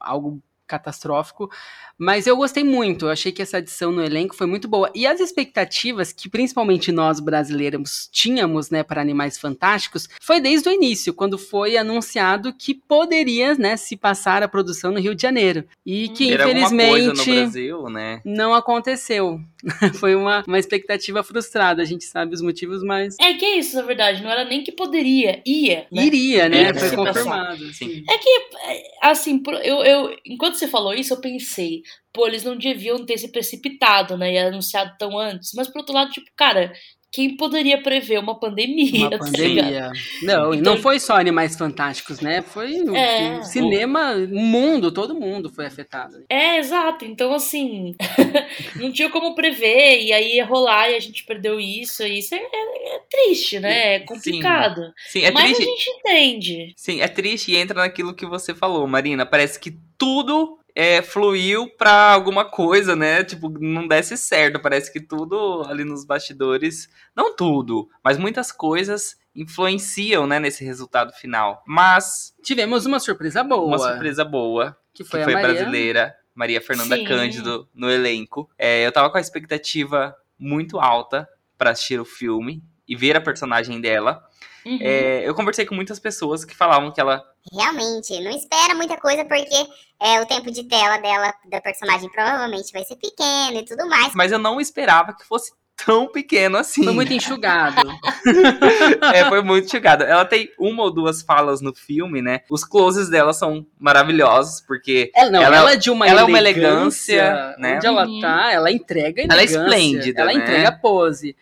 [0.00, 1.50] algo catastrófico,
[1.96, 4.90] mas eu gostei muito, eu achei que essa adição no elenco foi muito boa.
[4.94, 10.72] E as expectativas que principalmente nós brasileiros tínhamos, né, para Animais Fantásticos, foi desde o
[10.72, 15.64] início, quando foi anunciado que poderia, né, se passar a produção no Rio de Janeiro.
[15.84, 18.20] E que alguma coisa no infelizmente Brasil, né?
[18.24, 19.40] não aconteceu.
[19.98, 23.76] foi uma, uma expectativa frustrada, a gente sabe os motivos, mas É que é isso,
[23.76, 24.22] na verdade.
[24.22, 25.86] Não era nem que poderia, ia.
[25.90, 26.06] Né?
[26.06, 26.74] iria, né?
[26.74, 27.72] Foi se confirmado.
[27.72, 28.04] Sim.
[28.08, 28.28] É que,
[28.68, 33.18] é, assim, eu, eu, enquanto você falou isso, eu pensei, pô, eles não deviam ter
[33.18, 34.34] se precipitado, né?
[34.34, 35.52] E anunciado tão antes.
[35.54, 36.72] Mas, por outro lado, tipo, cara,
[37.14, 39.02] quem poderia prever uma pandemia?
[39.08, 39.90] Uma tá pandemia.
[40.22, 42.42] Não, e Então- não foi só Animais Fantásticos, né?
[42.42, 43.38] Foi o- É.
[43.38, 46.24] o cinema, o mundo, todo mundo foi afetado.
[46.28, 47.04] É, exato.
[47.04, 47.94] Então, assim,
[48.76, 52.02] não tinha como prever, e aí ia rolar e a gente perdeu isso.
[52.02, 53.94] E isso é, é- é triste, né?
[53.96, 54.92] É complicado.
[55.08, 55.62] Sim, é Mas triste.
[55.62, 56.72] a gente entende.
[56.76, 59.24] Sim, é triste e entra naquilo que você falou, Marina.
[59.24, 63.22] Parece que tudo é, fluiu pra alguma coisa, né?
[63.22, 64.60] Tipo, não desse certo.
[64.60, 66.88] Parece que tudo ali nos bastidores.
[67.14, 71.62] Não tudo, mas muitas coisas influenciam, né, nesse resultado final.
[71.66, 73.64] Mas Tivemos uma surpresa boa.
[73.64, 75.54] uma surpresa boa, que que foi, foi, a Maria.
[75.54, 77.04] brasileira, Maria Fernanda Sim.
[77.04, 78.48] Cândido, no elenco.
[78.56, 83.20] É, eu tava com a expectativa muito alta pra assistir o filme e ver a
[83.20, 84.22] personagem dela.
[84.64, 84.78] Uhum.
[84.80, 89.22] É, eu conversei com muitas pessoas que falavam que ela Realmente, não espera muita coisa,
[89.24, 89.66] porque
[90.00, 94.14] é, o tempo de tela dela, da personagem, provavelmente vai ser pequeno e tudo mais.
[94.14, 95.52] mas eu não esperava que fosse
[95.84, 96.84] tão pequeno assim.
[96.84, 97.82] Foi muito enxugado.
[99.12, 100.04] é, foi muito chegada.
[100.04, 102.40] Ela tem uma ou duas falas no filme, né?
[102.50, 106.24] Os closes dela são maravilhosos, porque Ela, não, Ela- ela, é de uma ela é
[106.24, 107.76] uma elegância, elegância, né?
[107.76, 108.20] Onde ela Uhum.
[108.20, 109.58] tá, ela entrega Ela é elegância.
[109.62, 110.38] esplêndida, Ela né?
[110.38, 111.36] entrega pose.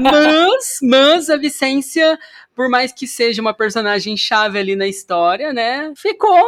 [0.00, 2.18] Mas, mas a Vicência,
[2.54, 5.92] por mais que seja uma personagem chave ali na história, né?
[5.96, 6.42] Ficou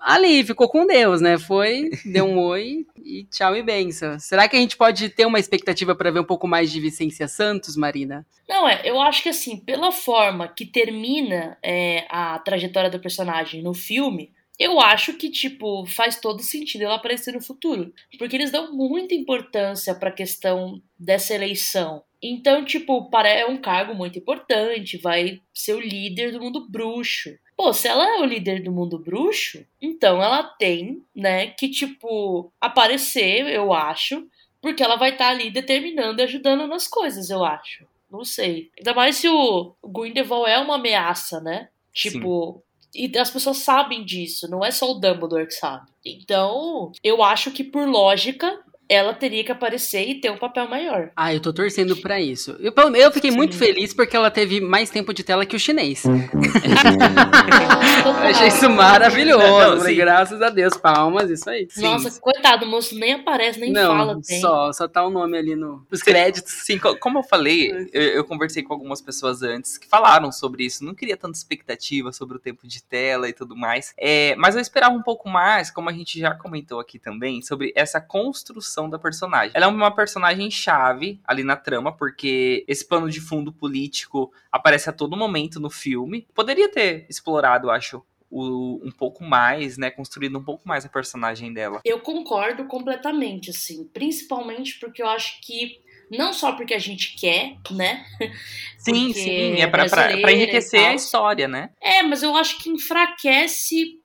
[0.00, 1.38] ali, ficou com Deus, né?
[1.38, 4.18] Foi, deu um oi e tchau e benção.
[4.18, 7.28] Será que a gente pode ter uma expectativa para ver um pouco mais de Vicência
[7.28, 8.26] Santos, Marina?
[8.48, 13.62] Não, é, eu acho que assim, pela forma que termina é, a trajetória do personagem
[13.62, 17.92] no filme, eu acho que, tipo, faz todo sentido ela aparecer no futuro.
[18.18, 22.02] Porque eles dão muita importância pra questão dessa eleição.
[22.22, 27.30] Então, tipo, para- é um cargo muito importante, vai ser o líder do mundo bruxo.
[27.56, 32.52] Pô, se ela é o líder do mundo bruxo, então ela tem, né, que, tipo,
[32.60, 34.26] aparecer, eu acho,
[34.60, 37.86] porque ela vai estar ali determinando e ajudando nas coisas, eu acho.
[38.10, 38.70] Não sei.
[38.76, 41.68] Ainda mais se o Grindelwald é uma ameaça, né?
[41.92, 42.62] Tipo.
[42.94, 45.90] E as pessoas sabem disso, não é só o Dumbledore que sabe.
[46.04, 48.58] Então, eu acho que por lógica,
[48.90, 51.10] ela teria que aparecer e ter um papel maior.
[51.14, 52.56] Ah, eu tô torcendo pra isso.
[52.58, 53.60] Eu, pelo- eu fiquei muito Sim.
[53.60, 56.04] feliz porque ela teve mais tempo de tela que o chinês.
[56.04, 56.10] Eu
[58.28, 59.76] achei isso maravilhoso.
[59.76, 59.94] Não, sim.
[59.94, 61.68] graças a Deus, palmas, isso aí.
[61.76, 64.20] Nossa, coitado, o moço nem aparece, nem Não, fala.
[64.26, 64.40] Tem.
[64.40, 66.04] só, só tá o nome ali no, nos Sim.
[66.06, 66.52] créditos.
[66.52, 70.64] Sim, co- como eu falei, eu, eu conversei com algumas pessoas antes que falaram sobre
[70.64, 70.84] isso.
[70.84, 73.94] Não queria tanta expectativa sobre o tempo de tela e tudo mais.
[73.96, 77.72] É, mas eu esperava um pouco mais, como a gente já comentou aqui também, sobre
[77.76, 79.50] essa construção da personagem.
[79.54, 84.88] Ela é uma personagem chave ali na trama, porque esse pano de fundo político aparece
[84.88, 86.26] a todo momento no filme.
[86.34, 88.02] Poderia ter explorado, acho.
[88.32, 89.90] o- um pouco mais, né?
[89.90, 91.80] Construído um pouco mais a personagem dela.
[91.84, 93.90] Eu concordo completamente, assim.
[93.92, 95.80] Principalmente porque eu acho que.
[96.08, 98.04] Não só porque a gente quer, né?
[98.78, 101.70] Sim, Porque sim, é pra, pra, pra enriquecer a história, né?
[101.82, 103.99] É, mas eu acho que enfraquece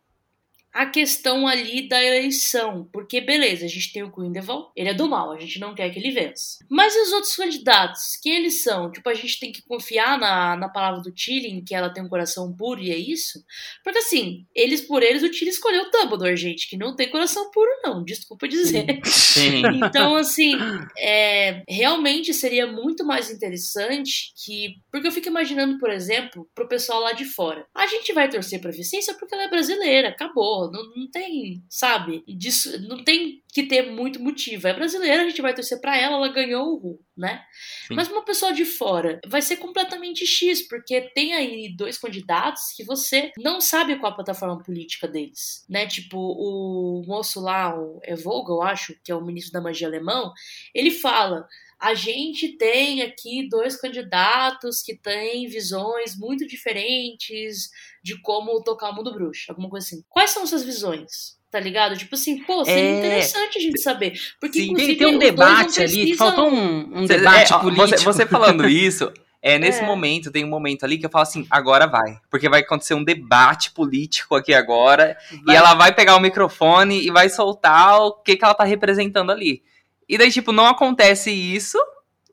[0.76, 2.90] a questão ali da eleição.
[2.92, 5.90] Porque, beleza, a gente tem o Grindelwald, ele é do mal, a gente não quer
[5.90, 6.58] que ele vença.
[6.70, 8.18] Mas e os outros candidatos?
[8.22, 8.92] Quem eles são?
[8.92, 12.10] Tipo, a gente tem que confiar na, na palavra do Tilly, que ela tem um
[12.10, 13.42] coração puro e é isso?
[13.86, 17.50] Porque, assim, eles por eles, o Tilly escolheu o Dumbledore, gente, que não tem coração
[17.52, 18.04] puro, não.
[18.04, 19.00] Desculpa dizer.
[19.06, 19.64] Sim.
[19.76, 20.58] Então, assim,
[20.98, 24.76] é, realmente seria muito mais interessante que.
[24.92, 27.66] Porque eu fico imaginando, por exemplo, pro pessoal lá de fora.
[27.74, 30.65] A gente vai torcer pra Vicência porque ela é brasileira, acabou.
[30.72, 32.24] Não, não tem, sabe?
[32.28, 34.68] Disso, não tem que ter muito motivo.
[34.68, 37.44] É brasileira, a gente vai torcer pra ela, ela ganhou o Ru, né?
[37.88, 37.96] Sim.
[37.96, 42.84] Mas uma pessoa de fora vai ser completamente X, porque tem aí dois candidatos que
[42.84, 45.88] você não sabe qual a plataforma política deles, né?
[45.88, 50.34] Tipo, o moço lá, o Evoga, eu acho, que é o ministro da magia alemão,
[50.74, 51.48] ele fala.
[51.86, 57.70] A gente tem aqui dois candidatos que têm visões muito diferentes
[58.04, 60.04] de como tocar o mundo bruxo, alguma coisa assim.
[60.10, 61.36] Quais são essas visões?
[61.52, 61.96] Tá ligado?
[61.96, 62.98] Tipo assim, pô, seria É.
[62.98, 64.14] interessante a gente saber.
[64.42, 67.88] Porque, Sim, inclusive, Tem, um debate ali, precisam- faltou um, um debate é, político.
[67.98, 69.86] Você, você falando isso, é nesse É.
[69.86, 72.18] momento, tem um momento ali que eu falo assim, agora vai.
[72.32, 75.16] Porque vai acontecer um debate político aqui agora.
[75.46, 78.64] Vai- E ela vai pegar o microfone e vai soltar o que, que ela tá
[78.64, 79.62] representando ali.
[80.08, 81.78] E daí, tipo, não acontece isso.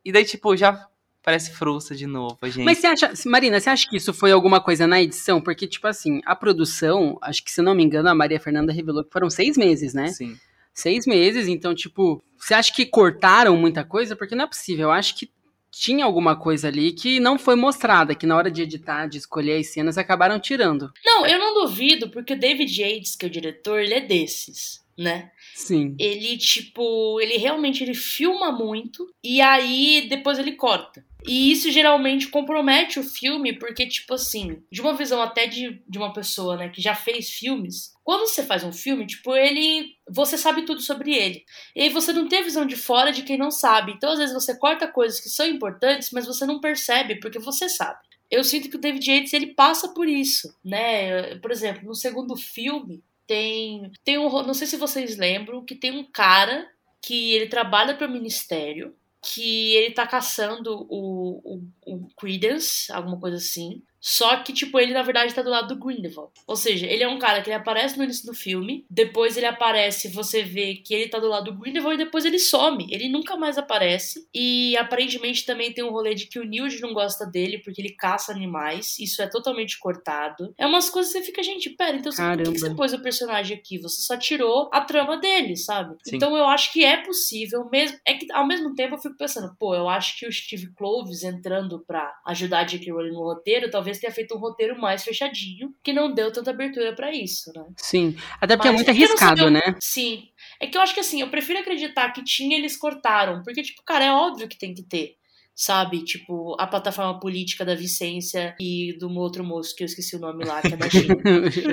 [0.05, 0.87] E daí, tipo, já
[1.23, 2.65] parece frustra de novo, gente.
[2.65, 5.41] Mas você acha, Marina, você acha que isso foi alguma coisa na edição?
[5.41, 9.05] Porque, tipo assim, a produção, acho que se não me engano, a Maria Fernanda revelou
[9.05, 10.09] que foram seis meses, né?
[10.09, 10.37] Sim.
[10.75, 14.17] Seis meses, então, tipo, você acha que cortaram muita coisa?
[14.17, 15.31] Porque não é possível, eu acho que
[15.71, 19.59] tinha alguma coisa ali que não foi mostrada, que na hora de editar, de escolher
[19.59, 20.93] as cenas, acabaram tirando.
[21.05, 24.82] Não, eu não duvido, porque o David Yates, que é o diretor, ele é desses,
[24.97, 25.31] né?
[25.55, 25.95] Sim.
[25.99, 31.05] Ele, tipo, ele realmente ele filma muito e aí depois ele corta.
[31.25, 35.99] E isso geralmente compromete o filme, porque, tipo assim, de uma visão até de, de
[35.99, 39.97] uma pessoa, né, que já fez filmes, quando você faz um filme, tipo, ele.
[40.09, 41.45] Você sabe tudo sobre ele.
[41.77, 43.93] E aí você não tem a visão de fora de quem não sabe.
[43.93, 47.69] Então, às vezes, você corta coisas que são importantes, mas você não percebe, porque você
[47.69, 48.01] sabe.
[48.29, 51.37] Eu sinto que o David Yates, ele passa por isso, né?
[51.37, 53.91] Por exemplo, no segundo filme, tem.
[54.05, 54.29] Tem um.
[54.43, 56.69] Não sei se vocês lembram que tem um cara
[57.01, 63.19] que ele trabalha para o ministério, que ele tá caçando o, o, o Credence, alguma
[63.19, 63.83] coisa assim.
[64.05, 66.33] Só que, tipo, ele na verdade tá do lado do Grindelwald.
[66.45, 69.47] Ou seja, ele é um cara que ele aparece no início do filme, depois ele
[69.47, 72.87] aparece, você vê que ele tá do lado do Grindelwald e depois ele some.
[72.91, 74.27] Ele nunca mais aparece.
[74.35, 77.95] E aparentemente também tem um rolê de que o Newt não gosta dele porque ele
[77.95, 78.99] caça animais.
[78.99, 80.53] Isso é totalmente cortado.
[80.59, 82.93] É umas coisas que você fica, gente, pera, então você- por que que você pôs
[82.93, 83.79] o personagem aqui?
[83.79, 85.95] Você só tirou a trama dele, sabe?
[86.05, 86.17] Sim.
[86.17, 87.97] Então eu acho que é possível, mesmo.
[88.05, 91.23] É que ao mesmo tempo eu fico pensando, pô, eu acho que o Steve Cloves
[91.23, 92.91] entrando pra ajudar a J.K.
[92.93, 96.95] Rowling no roteiro, talvez tenha feito um roteiro mais fechadinho, que não deu tanta abertura
[96.95, 97.65] pra isso, né?
[97.77, 98.17] Sim.
[98.41, 99.61] Até porque é Mas muito não sei, arriscado, eu- né?
[99.81, 100.29] Sim.
[100.61, 103.43] É que eu acho que assim, eu prefiro acreditar que tinha e eles cortaram.
[103.43, 105.17] Porque, tipo, cara, é óbvio que tem que ter.
[105.55, 106.03] Sabe?
[106.03, 110.47] Tipo, a plataforma política da Vicência e do outro moço que eu esqueci o nome
[110.47, 111.15] lá, que é da China.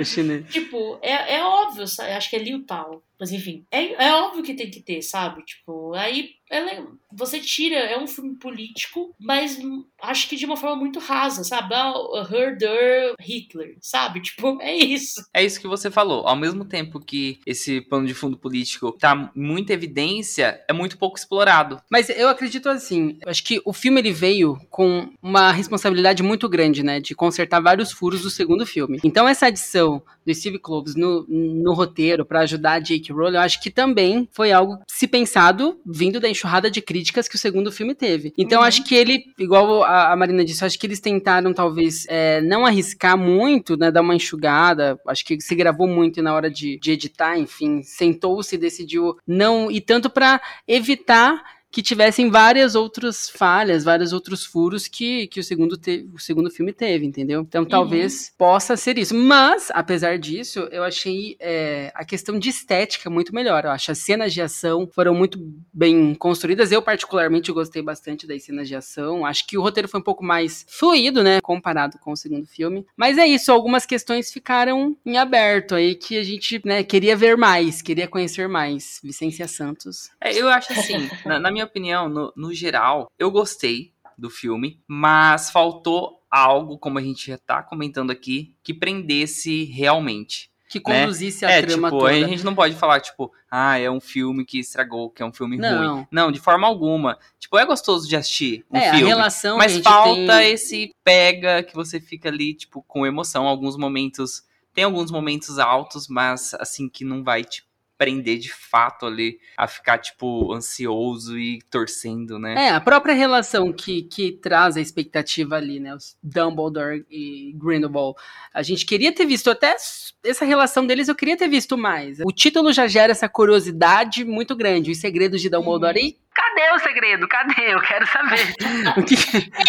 [0.00, 0.46] O chinês.
[0.52, 2.12] Tipo, é, é óbvio, sabe?
[2.12, 3.02] acho que é Liu Tao.
[3.18, 5.42] Mas enfim, é, é óbvio que tem que ter, sabe?
[5.46, 9.58] Tipo, aí ela, você tira, é um filme político, mas
[10.02, 11.72] acho que de uma forma muito rasa, sabe?
[11.74, 11.94] Ah,
[12.30, 14.20] Herder Hitler, sabe?
[14.30, 15.24] Tipo, é isso.
[15.34, 16.26] É isso que você falou.
[16.26, 21.18] Ao mesmo tempo que esse pano de fundo político tá muita evidência, é muito pouco
[21.18, 21.80] explorado.
[21.90, 26.48] Mas eu acredito assim, eu acho que o filme ele veio com uma responsabilidade muito
[26.48, 28.98] grande, né, de consertar vários furos do segundo filme.
[29.04, 32.80] Então essa adição do Steve Kloves no, no roteiro pra ajudar.
[32.80, 37.28] Rick Roll, eu acho que também foi algo se pensado vindo da enxurrada de críticas
[37.28, 38.32] que o segundo filme teve.
[38.38, 38.66] Então, Uhum.
[38.66, 42.64] acho que ele, igual a, a Marina disse, acho que eles tentaram talvez é, não
[42.64, 44.98] arriscar muito, né, dar uma enxugada.
[45.06, 49.70] Acho que se gravou muito na hora de, de editar, enfim, sentou-se e decidiu não
[49.70, 55.44] e tanto pra evitar que tivessem várias outras falhas, vários outros furos que, que o,
[55.44, 57.40] segundo te- o segundo filme teve, entendeu?
[57.42, 59.14] Então talvez possa ser isso.
[59.14, 63.64] Mas, apesar disso, eu achei é, a questão de estética muito melhor.
[63.64, 65.38] Eu acho as cenas de ação foram muito
[65.72, 66.72] bem construídas.
[66.72, 69.24] Eu, particularmente, gostei bastante das cenas de ação.
[69.24, 71.40] Acho que o roteiro foi um pouco mais fluido, né?
[71.40, 72.84] Comparado com o segundo filme.
[72.96, 77.36] Mas é isso, algumas questões ficaram em aberto aí que a gente né, queria ver
[77.36, 78.98] mais, queria conhecer mais.
[79.02, 80.10] Vicência Santos.
[80.20, 84.80] É, eu acho assim, na, na minha opinião, no, no geral, eu gostei do filme,
[84.86, 90.50] mas faltou algo, como a gente já tá comentando aqui, que prendesse realmente.
[90.68, 92.12] Que conduzisse a é, trama tipo, toda.
[92.12, 95.32] a gente não pode falar, tipo, ah, é um filme que estragou, que é um
[95.32, 95.96] filme Não.
[95.96, 96.06] ruim.
[96.12, 97.18] Não, de forma alguma.
[97.40, 99.08] Tipo, é gostoso de assistir um é, a filme.
[99.08, 100.52] relação a Mas gente falta tem...
[100.52, 103.48] esse pega que você fica ali, tipo, com emoção.
[103.48, 104.44] Alguns momentos.
[104.72, 107.64] Tem alguns momentos altos, mas assim, que não vai te
[108.00, 112.54] prender de fato ali a ficar, tipo, ansioso e torcendo, né?
[112.54, 115.94] É, a própria relação que, que traz a expectativa ali, né?
[115.94, 118.16] Os Dumbledore e Grindelwald.
[118.54, 119.76] A gente queria ter visto até
[120.24, 122.20] essa relação deles, eu queria ter visto mais.
[122.20, 124.90] O título já gera essa curiosidade muito grande.
[124.90, 126.00] Os segredos de Dumbledore.
[126.00, 127.28] E cadê o segredo?
[127.28, 127.74] Cadê?
[127.74, 128.54] Eu quero saber.
[128.96, 129.14] o que...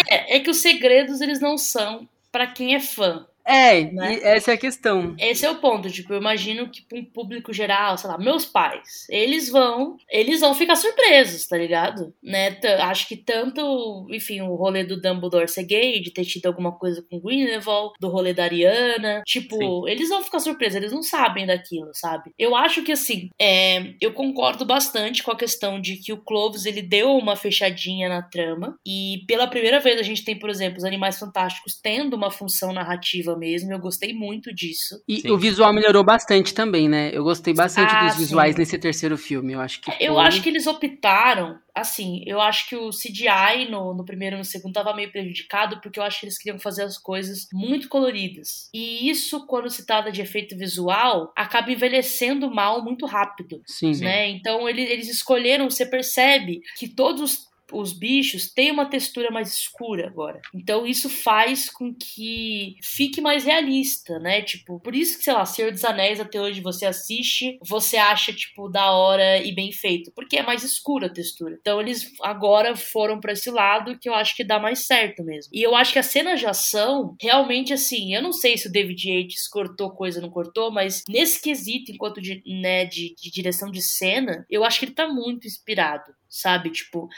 [0.08, 3.26] É, é que os segredos eles não são pra quem é fã.
[3.44, 4.18] É, Né?
[4.22, 5.14] essa é a questão.
[5.18, 8.44] Esse é o ponto, tipo, eu imagino que pra um público geral, sei lá, meus
[8.44, 12.14] pais, eles vão, eles vão ficar surpresos, tá ligado?
[12.22, 12.52] Né?
[12.52, 16.72] T- Acho que tanto, enfim, o rolê do Dumbledore ser gay, de ter tido alguma
[16.72, 19.90] coisa com Grindelwald, do rolê da Ariana, tipo, Sim.
[19.90, 22.30] eles vão ficar surpresos, eles não sabem daquilo, sabe?
[22.38, 26.64] Eu acho que assim, é, eu concordo bastante com a questão de que o Clovis
[26.66, 30.78] ele deu uma fechadinha na trama e pela primeira vez a gente tem, por exemplo,
[30.78, 33.72] os Animais Fantásticos tendo uma função narrativa mesmo.
[33.72, 35.02] Eu gostei muito disso.
[35.08, 35.30] E Sim.
[35.30, 37.10] o visual melhorou bastante também, né?
[37.12, 38.60] Eu gostei bastante Ah, dos visuais sim.
[38.60, 39.52] nesse terceiro filme.
[39.52, 39.90] Eu acho que.
[40.00, 44.36] Eu foi- acho que eles optaram, assim, eu acho que o CGI no, no primeiro
[44.36, 47.46] e no segundo tava meio prejudicado, porque eu acho que eles queriam fazer as coisas
[47.52, 48.68] muito coloridas.
[48.74, 53.60] E isso, quando se trata de efeito visual, acaba envelhecendo mal muito rápido.
[53.66, 53.92] Sim.
[54.00, 54.28] né?
[54.30, 59.52] Então ele- eles escolheram, você percebe que todos os os bichos têm uma textura mais
[59.52, 60.40] escura agora.
[60.54, 64.42] Então isso faz com que fique mais realista, né?
[64.42, 68.32] Tipo, por isso que, sei lá, Senhor dos Anéis até hoje você assiste, você acha,
[68.32, 70.12] tipo, da hora e bem feito.
[70.14, 71.56] Porque é mais escura a textura.
[71.60, 75.50] Então eles agora foram pra esse lado que eu acho que dá mais certo mesmo.
[75.52, 78.72] E eu acho que a cena de ação, realmente, assim, eu não sei se o
[78.72, 83.30] David Yates cortou coisa ou não cortou, mas nesse quesito, enquanto de, né, de, de
[83.30, 86.70] direção de cena, eu acho que ele tá muito inspirado, sabe?
[86.70, 87.08] Tipo,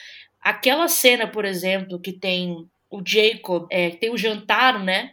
[0.45, 5.13] aquela cena, por exemplo, que tem o Jacob, é, tem o jantar, né?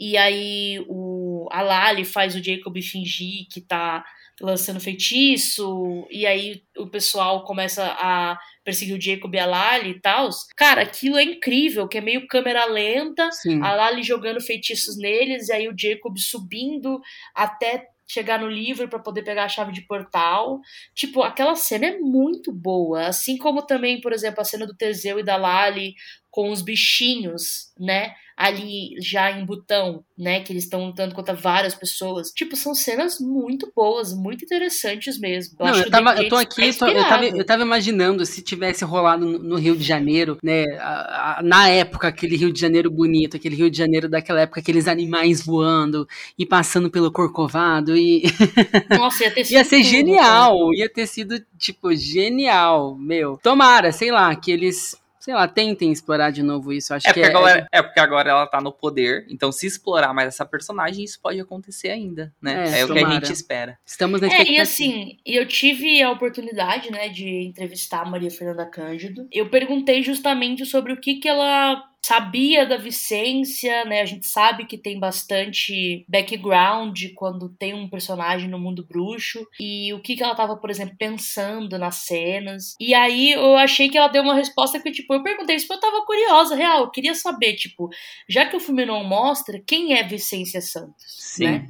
[0.00, 4.04] E aí o, a Lali faz o Jacob fingir que tá
[4.40, 10.00] lançando feitiço, e aí o pessoal começa a perseguir o Jacob e a Lali e
[10.00, 10.30] tal.
[10.56, 13.60] Cara, aquilo é incrível, que é meio câmera lenta, Sim.
[13.60, 17.00] a Lali jogando feitiços neles, e aí o Jacob subindo
[17.34, 20.60] até chegar no livro para poder pegar a chave de portal.
[20.94, 23.06] Tipo, aquela cena é muito boa.
[23.06, 25.94] Assim como também, por exemplo, a cena do Teseu e da Lali
[26.38, 28.12] com os bichinhos, né?
[28.36, 30.38] Ali já em Butão, né?
[30.38, 32.30] Que eles estão lutando contra várias pessoas.
[32.30, 35.56] Tipo, são cenas muito boas, muito interessantes mesmo.
[35.58, 38.24] Não, eu, que o tava, eu tô aqui, tá tô- eu, tava, eu tava imaginando
[38.24, 40.62] se tivesse rolado no, no Rio de Janeiro, né?
[40.78, 44.60] a- a- na época, aquele Rio de Janeiro bonito, aquele Rio de Janeiro daquela época,
[44.60, 46.06] aqueles animais voando
[46.38, 47.96] e passando pelo Corcovado.
[47.96, 48.22] E
[48.96, 49.90] Nossa, ia ter sido ia ser tudo, cara.
[49.96, 53.36] genial, ia ter sido, tipo, genial, meu.
[53.42, 54.94] Tomara, sei lá, que eles,
[55.28, 56.94] sei lá, tentem explorar de novo isso.
[56.94, 60.14] Acho É que porque, agora, é porque agora ela tá no poder, então se explorar
[60.14, 62.70] mais essa personagem, isso pode acontecer ainda, né?
[62.70, 63.78] É, É, o que a gente espera.
[63.84, 64.58] estamos na É, expectativa.
[64.58, 69.28] e assim, eu tive a oportunidade, né, de entrevistar a Maria Fernanda Cândido.
[69.30, 74.00] Eu perguntei justamente sobre o que que ela sabia da Vicência, né?
[74.00, 79.92] A gente sabe que tem bastante background quando tem um personagem no mundo bruxo e
[79.92, 82.74] o que que ela tava, por exemplo, pensando nas cenas.
[82.80, 85.84] E aí eu achei que ela deu uma resposta que tipo, eu perguntei isso porque
[85.84, 87.90] eu tava curiosa, real, eu queria saber, tipo,
[88.26, 91.44] já que o filme não mostra, quem é Vicência Santos, Sim.
[91.44, 91.66] né?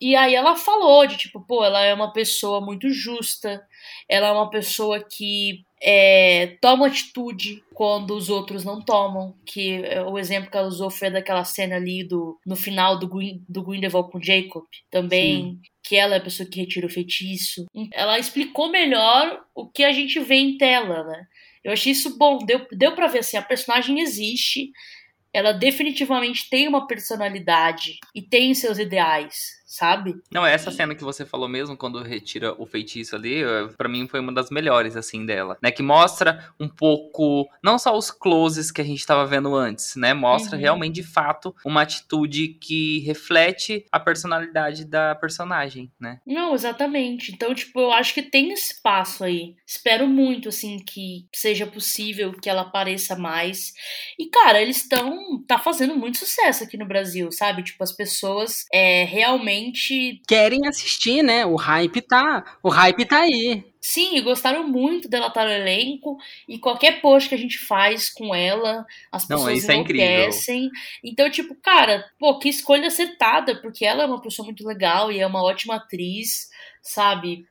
[0.00, 3.66] E aí ela falou de tipo, pô, ela é uma pessoa muito justa,
[4.08, 9.34] ela é uma pessoa que é, toma atitude quando os outros não tomam.
[9.44, 13.08] Que é, o exemplo que ela usou foi daquela cena ali do, no final do,
[13.08, 14.64] Green, do Grindelwald com Jacob.
[14.90, 15.60] Também, Sim.
[15.82, 17.66] que ela é a pessoa que retira o feitiço.
[17.92, 21.26] Ela explicou melhor o que a gente vê em tela, né?
[21.64, 24.70] Eu achei isso bom, deu, deu pra ver assim, a personagem existe,
[25.32, 30.16] ela definitivamente tem uma personalidade e tem seus ideais sabe?
[30.32, 33.42] Não, é essa cena que você falou mesmo, quando retira o feitiço ali,
[33.76, 35.70] para mim foi uma das melhores, assim, dela, né?
[35.70, 40.14] Que mostra um pouco, não só os closes que a gente tava vendo antes, né?
[40.14, 40.62] Mostra uhum.
[40.62, 46.18] realmente, de fato, uma atitude que reflete a personalidade da personagem, né?
[46.26, 47.30] Não, exatamente.
[47.30, 49.54] Então, tipo, eu acho que tem espaço aí.
[49.66, 53.74] Espero muito, assim, que seja possível que ela apareça mais.
[54.18, 55.44] E, cara, eles estão.
[55.46, 57.62] tá fazendo muito sucesso aqui no Brasil, sabe?
[57.62, 61.44] Tipo, as pessoas é, realmente realmente querem assistir, né?
[61.44, 63.64] O hype tá, o hype tá aí.
[63.80, 66.16] Sim, e gostaram muito dela estar no elenco.
[66.48, 70.66] E qualquer post que a gente faz com ela, as pessoas Não, enlouquecem.
[70.66, 75.10] É então, tipo, cara, pô, que escolha acertada, porque ela é uma pessoa muito legal
[75.10, 76.48] e é uma ótima atriz,
[76.82, 77.46] sabe?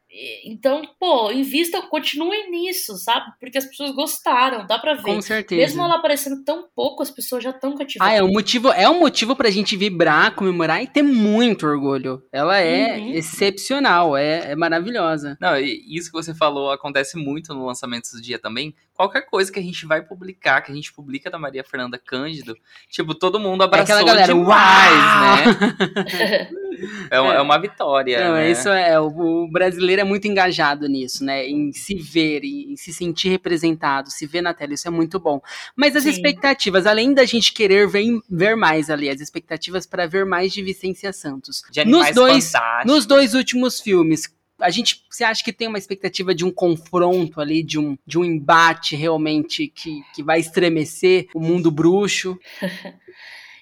[0.46, 3.32] Então, pô, invista, continue nisso, sabe?
[3.40, 5.04] Porque as pessoas gostaram, dá pra ver.
[5.04, 5.62] Com certeza.
[5.62, 8.14] Mesmo ela aparecendo tão pouco, as pessoas já estão cativadas.
[8.14, 12.24] Ah, é um motivo, é um motivo pra gente vibrar, comemorar e ter muito orgulho.
[12.32, 13.14] Ela é uhum.
[13.14, 15.38] excepcional, é, é maravilhosa.
[15.42, 18.74] Não, isso que você falou acontece muito no lançamento do dia também.
[18.94, 22.58] Qualquer coisa que a gente vai publicar, que a gente publica da Maria Fernanda Cândido,
[22.90, 26.50] tipo, todo mundo abraçou é aquela galera, demais, né?
[27.10, 27.38] É uma, é.
[27.38, 28.24] é uma vitória.
[28.24, 28.52] Não, né?
[28.52, 29.00] isso é.
[29.00, 29.08] O,
[29.46, 31.46] o, brasileiro é muito engajado nisso, né?
[31.46, 34.74] Em se ver, em, em, se sentir representado, se ver na tela.
[34.74, 35.42] Isso é muito bom.
[35.76, 36.10] Mas as Sim.
[36.10, 40.62] expectativas, além da gente querer ver, ver mais ali, as expectativas para ver mais de
[40.62, 41.64] Vicência Santos.
[41.72, 42.52] De nos dois,
[42.86, 47.40] nos dois últimos filmes, a gente, você acha que tem uma expectativa de um confronto
[47.40, 52.38] ali, de um, de um embate realmente que, que vai estremecer o mundo bruxo?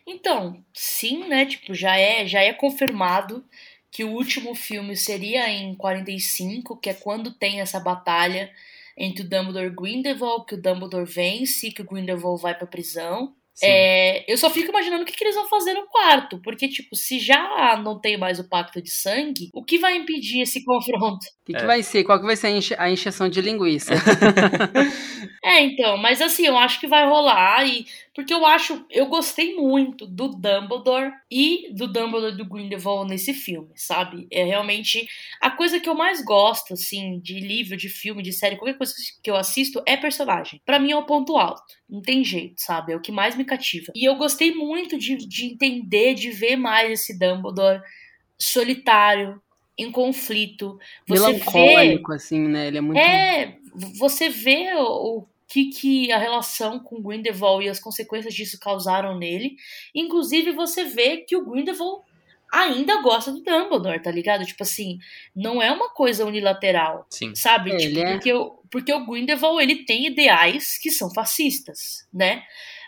[0.07, 1.45] Então, sim, né?
[1.45, 3.43] Tipo, já é, já é confirmado
[3.91, 8.51] que o último filme seria em 45, que é quando tem essa batalha
[8.97, 12.67] entre o Dumbledore e o Grindelwald, que o Dumbledore vence, que o Grindelwald vai pra
[12.67, 13.35] prisão.
[13.63, 16.95] É, eu só fico imaginando o que, que, eles vão fazer no quarto, porque, tipo,
[16.95, 21.25] se já não tem mais o pacto de sangue, o que vai impedir esse confronto?
[21.25, 21.59] O que, é.
[21.59, 22.03] que vai ser?
[22.03, 23.93] Qual que vai ser a, enche a encheção de linguiça?
[25.43, 27.85] é, então, mas assim, eu acho que vai rolar e
[28.15, 33.73] porque eu acho, eu gostei muito do Dumbledore e do Dumbledore do Grindelwald nesse filme,
[33.75, 34.25] sabe?
[34.31, 35.05] É realmente
[35.41, 38.93] a coisa que eu mais gosto, assim, de livro, de filme, de série, qualquer coisa
[39.21, 40.61] que eu assisto é personagem.
[40.65, 41.61] Para mim é o ponto alto.
[41.89, 42.93] Não tem jeito, sabe?
[42.93, 43.91] É o que mais me cativa.
[43.95, 47.81] E eu gostei muito de, de entender, de ver mais esse Dumbledore
[48.37, 49.41] solitário,
[49.77, 50.79] em conflito.
[51.07, 52.67] Você Melancólico, vê, assim, né?
[52.67, 52.97] Ele é muito.
[52.97, 53.57] É,
[53.97, 59.17] você vê o, o que, que a relação com Grindelwald e as consequências disso causaram
[59.17, 59.55] nele.
[59.93, 62.04] Inclusive, você vê que o Grindelwald
[62.51, 64.45] ainda gosta do Dumbledore, tá ligado?
[64.45, 64.97] Tipo assim,
[65.35, 67.33] não é uma coisa unilateral, Sim.
[67.35, 67.71] sabe?
[67.71, 68.11] Ele tipo, é...
[68.13, 72.43] porque, o, porque o Grindelwald, ele tem ideais que são fascistas, né?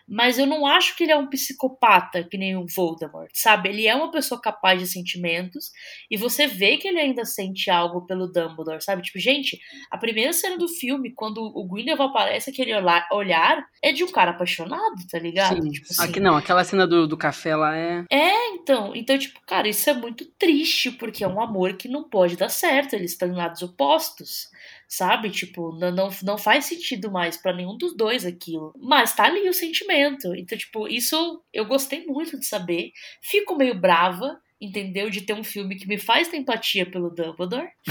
[0.07, 3.69] Mas eu não acho que ele é um psicopata que nem o Voldemort, sabe?
[3.69, 5.71] Ele é uma pessoa capaz de sentimentos
[6.09, 9.01] e você vê que ele ainda sente algo pelo Dumbledore, sabe?
[9.01, 9.59] Tipo, gente,
[9.91, 12.73] a primeira cena do filme, quando o Grindelwald aparece, aquele
[13.11, 15.61] olhar é de um cara apaixonado, tá ligado?
[15.61, 15.69] Sim.
[15.71, 18.05] Tipo assim, Aqui não, aquela cena do, do café lá é.
[18.09, 18.95] É, então.
[18.95, 22.49] Então, tipo, cara, isso é muito triste, porque é um amor que não pode dar
[22.49, 22.93] certo.
[22.93, 24.49] Eles estão em lados opostos
[24.87, 25.29] sabe?
[25.29, 28.73] Tipo, não, não, não faz sentido mais para nenhum dos dois aquilo.
[28.77, 30.33] Mas tá ali o sentimento.
[30.35, 32.91] Então, tipo, isso eu gostei muito de saber.
[33.21, 35.09] Fico meio brava, entendeu?
[35.09, 37.69] De ter um filme que me faz ter empatia pelo Dumbledore.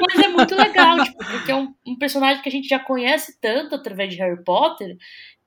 [0.00, 3.38] Mas é muito legal, tipo, porque é um, um, personagem que a gente já conhece
[3.40, 4.96] tanto através de Harry Potter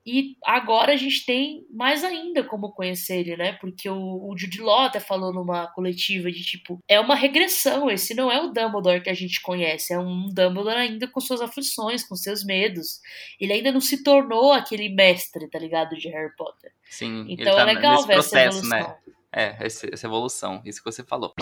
[0.06, 3.54] e agora a gente tem mais ainda como conhecer ele, né?
[3.54, 8.16] Porque o, o Jude Law até falou numa coletiva de tipo, é uma regressão, esse
[8.16, 12.04] não é o Dumbledore que a gente conhece, é um Dumbledore ainda com suas aflições,
[12.04, 13.00] com seus medos.
[13.40, 16.72] Ele ainda não se tornou aquele mestre, tá ligado, de Harry Potter.
[16.90, 18.70] Sim, então é tá legal ver essa evolução.
[18.70, 18.96] Né?
[19.34, 21.34] É, essa evolução, isso que você falou.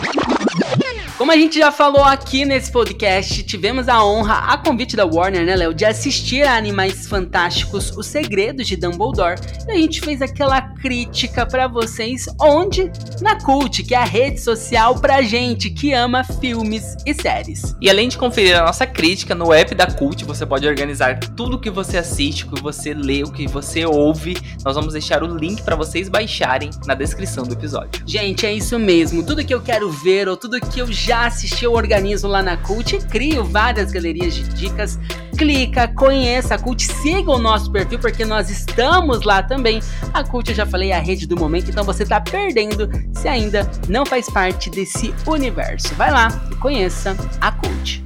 [1.16, 5.44] Como a gente já falou aqui nesse podcast, tivemos a honra, a convite da Warner,
[5.44, 9.38] né, Léo, de assistir a Animais Fantásticos, Os Segredos de Dumbledore.
[9.68, 12.90] E a gente fez aquela crítica para vocês, onde?
[13.20, 17.74] Na Cult, que é a rede social pra gente que ama filmes e séries.
[17.80, 21.58] E além de conferir a nossa crítica no app da Cult, você pode organizar tudo
[21.58, 24.36] que você assiste, o que você lê, o que você ouve.
[24.64, 27.70] Nós vamos deixar o link para vocês baixarem na descrição do episódio.
[27.70, 28.02] episódio.
[28.06, 29.24] Gente, é isso mesmo.
[29.24, 32.98] Tudo que eu quero ver tudo que eu já assisti eu organizo lá na Cult
[33.06, 34.98] crio várias galerias de dicas.
[35.36, 39.80] Clica, conheça a Cult, siga o nosso perfil porque nós estamos lá também.
[40.12, 43.28] A Cult, eu já falei, é a rede do momento, então você tá perdendo se
[43.28, 45.94] ainda não faz parte desse universo.
[45.94, 48.04] Vai lá e conheça a Cult.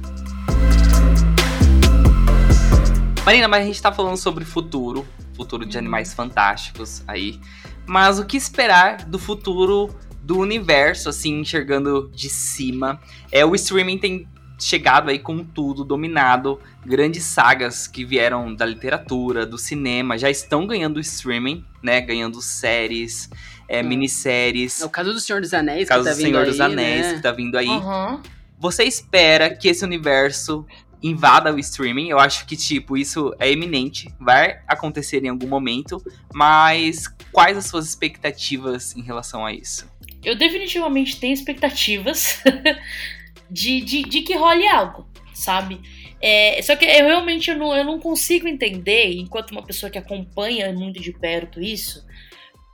[3.25, 5.05] Marina, mas a gente tá falando sobre futuro,
[5.35, 7.39] futuro de animais fantásticos aí.
[7.85, 9.89] Mas o que esperar do futuro
[10.25, 12.99] do universo, assim, enxergando de cima?
[13.31, 16.59] É, o streaming tem chegado aí com tudo, dominado.
[16.85, 22.01] Grandes sagas que vieram da literatura, do cinema, já estão ganhando streaming, né?
[22.01, 23.29] Ganhando séries,
[23.67, 23.87] é, Hum.
[23.87, 24.81] minisséries.
[24.81, 26.49] É o caso do Senhor dos Anéis, O caso que tá do vindo Senhor aí,
[26.49, 27.13] dos Anéis, né?
[27.15, 27.67] que tá vindo aí.
[27.67, 28.21] Uhum.
[28.57, 30.65] Você espera que esse universo
[31.03, 32.09] invada o streaming?
[32.09, 36.01] Eu acho que, tipo, isso é eminente, vai acontecer em algum momento,
[36.33, 39.85] mas quais as suas expectativas em relação a isso?
[40.25, 42.43] Eu definitivamente tenho expectativas
[43.49, 45.79] de, de, de que role algo, sabe?
[46.21, 49.97] É, só que eu realmente eu não, eu não consigo entender, enquanto uma pessoa que
[49.97, 52.03] acompanha muito de perto isso,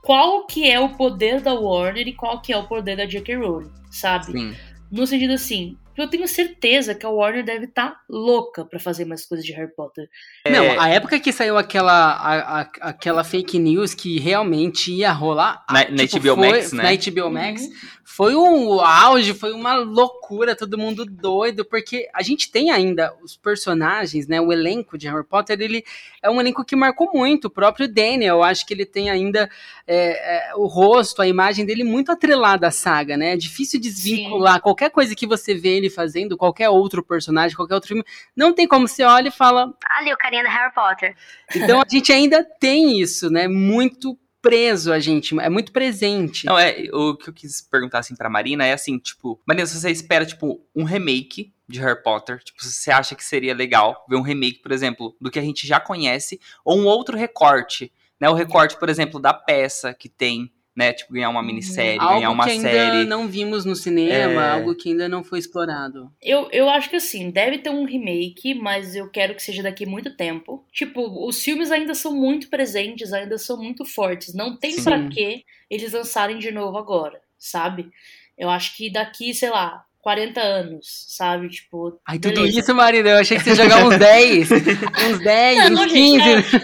[0.02, 3.36] qual que é o poder da Warner e qual que é o poder da J.K.
[3.36, 4.32] Rowling, sabe?
[4.32, 4.56] Sim.
[4.90, 9.24] No sentido assim, eu tenho certeza que a Warner deve estar louca pra fazer mais
[9.26, 10.08] coisas de Harry Potter.
[10.46, 15.12] Não, É, a época que saiu aquela, a- a- aquela fake news que realmente ia
[15.12, 15.64] rolar.
[15.70, 16.82] Na- ah, na HBO foi, Max, né?
[16.82, 17.68] Na HBO Max.
[18.04, 23.36] Foi um auge, foi uma loucura, todo mundo doido, porque a gente tem ainda os
[23.36, 24.38] personagens, né?
[24.40, 25.82] O elenco de Harry Potter, ele
[26.22, 27.46] é um elenco que marcou muito.
[27.46, 29.48] O próprio Daniel, eu acho que ele tem ainda
[29.86, 33.32] é, é, o rosto, a imagem dele muito atrelada à saga, né?
[33.32, 37.88] É difícil desvincular qualquer coisa que você vê ele fazendo, qualquer outro personagem, qualquer outro
[37.88, 38.04] filme.
[38.36, 41.16] Não tem como você olha e fala, Ali, o carinha do Harry Potter.
[41.54, 43.48] então a gente ainda tem isso, né?
[43.48, 46.44] Muito preso a gente, é muito presente.
[46.44, 49.80] Não, é, o que eu quis perguntar assim pra Marina é assim, tipo, Marina, se
[49.80, 54.04] você espera, tipo, um remake de Harry Potter, tipo, se você acha que seria legal
[54.08, 57.92] ver um remake, por exemplo, do que a gente já conhece, ou um outro recorte,
[58.20, 58.28] né?
[58.28, 60.92] O recorte, por exemplo, da peça que tem, né?
[60.92, 63.04] Tipo, ganhar uma minissérie, algo ganhar uma que ainda série.
[63.04, 64.50] não vimos no cinema, É.
[64.52, 66.10] algo que ainda não foi explorado.
[66.20, 69.84] Eu, eu acho que assim, deve ter um remake, mas eu quero que seja daqui
[69.84, 70.64] muito tempo.
[70.72, 74.34] Tipo, os filmes ainda são muito presentes, ainda são muito fortes.
[74.34, 74.84] Não tem Sim.
[74.84, 77.90] pra que eles lançarem de novo agora, sabe?
[78.38, 81.48] Eu acho que daqui, sei lá, 40 anos, sabe?
[81.48, 81.98] Tipo.
[82.06, 82.58] Ai, tudo beleza.
[82.60, 84.50] isso, Marina, eu achei que você jogar uns 10,
[85.10, 86.24] uns 10, Não, uns não, 15.
[86.24, 86.60] gente,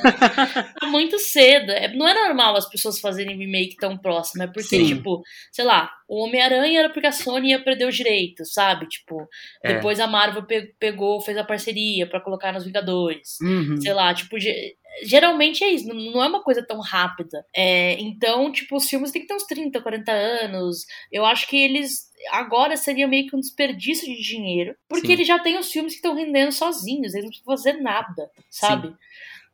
[0.81, 1.71] Tá muito cedo.
[1.71, 4.43] É, não é normal as pessoas fazerem remake tão próximo.
[4.43, 4.87] É porque, Sim.
[4.87, 5.23] tipo,
[5.53, 8.87] sei lá, o Homem-Aranha era porque a Sony ia perder os direitos, sabe?
[8.89, 9.29] Tipo,
[9.63, 9.75] É.
[9.75, 13.37] depois a Marvel pe- pegou, fez a parceria pra colocar nos Vingadores.
[13.41, 13.81] Uhum.
[13.81, 14.75] Sei lá, tipo, ge-
[15.05, 17.45] geralmente é isso, não, não é uma coisa tão rápida.
[17.55, 20.87] É, então, tipo, os filmes têm que ter uns 30, 40 anos.
[21.13, 22.08] Eu acho que eles.
[22.31, 25.13] Agora seria meio que um desperdício de dinheiro, porque Sim.
[25.13, 28.95] eles já têm os filmes que estão rendendo sozinhos, eles não precisam fazer nada, sabe?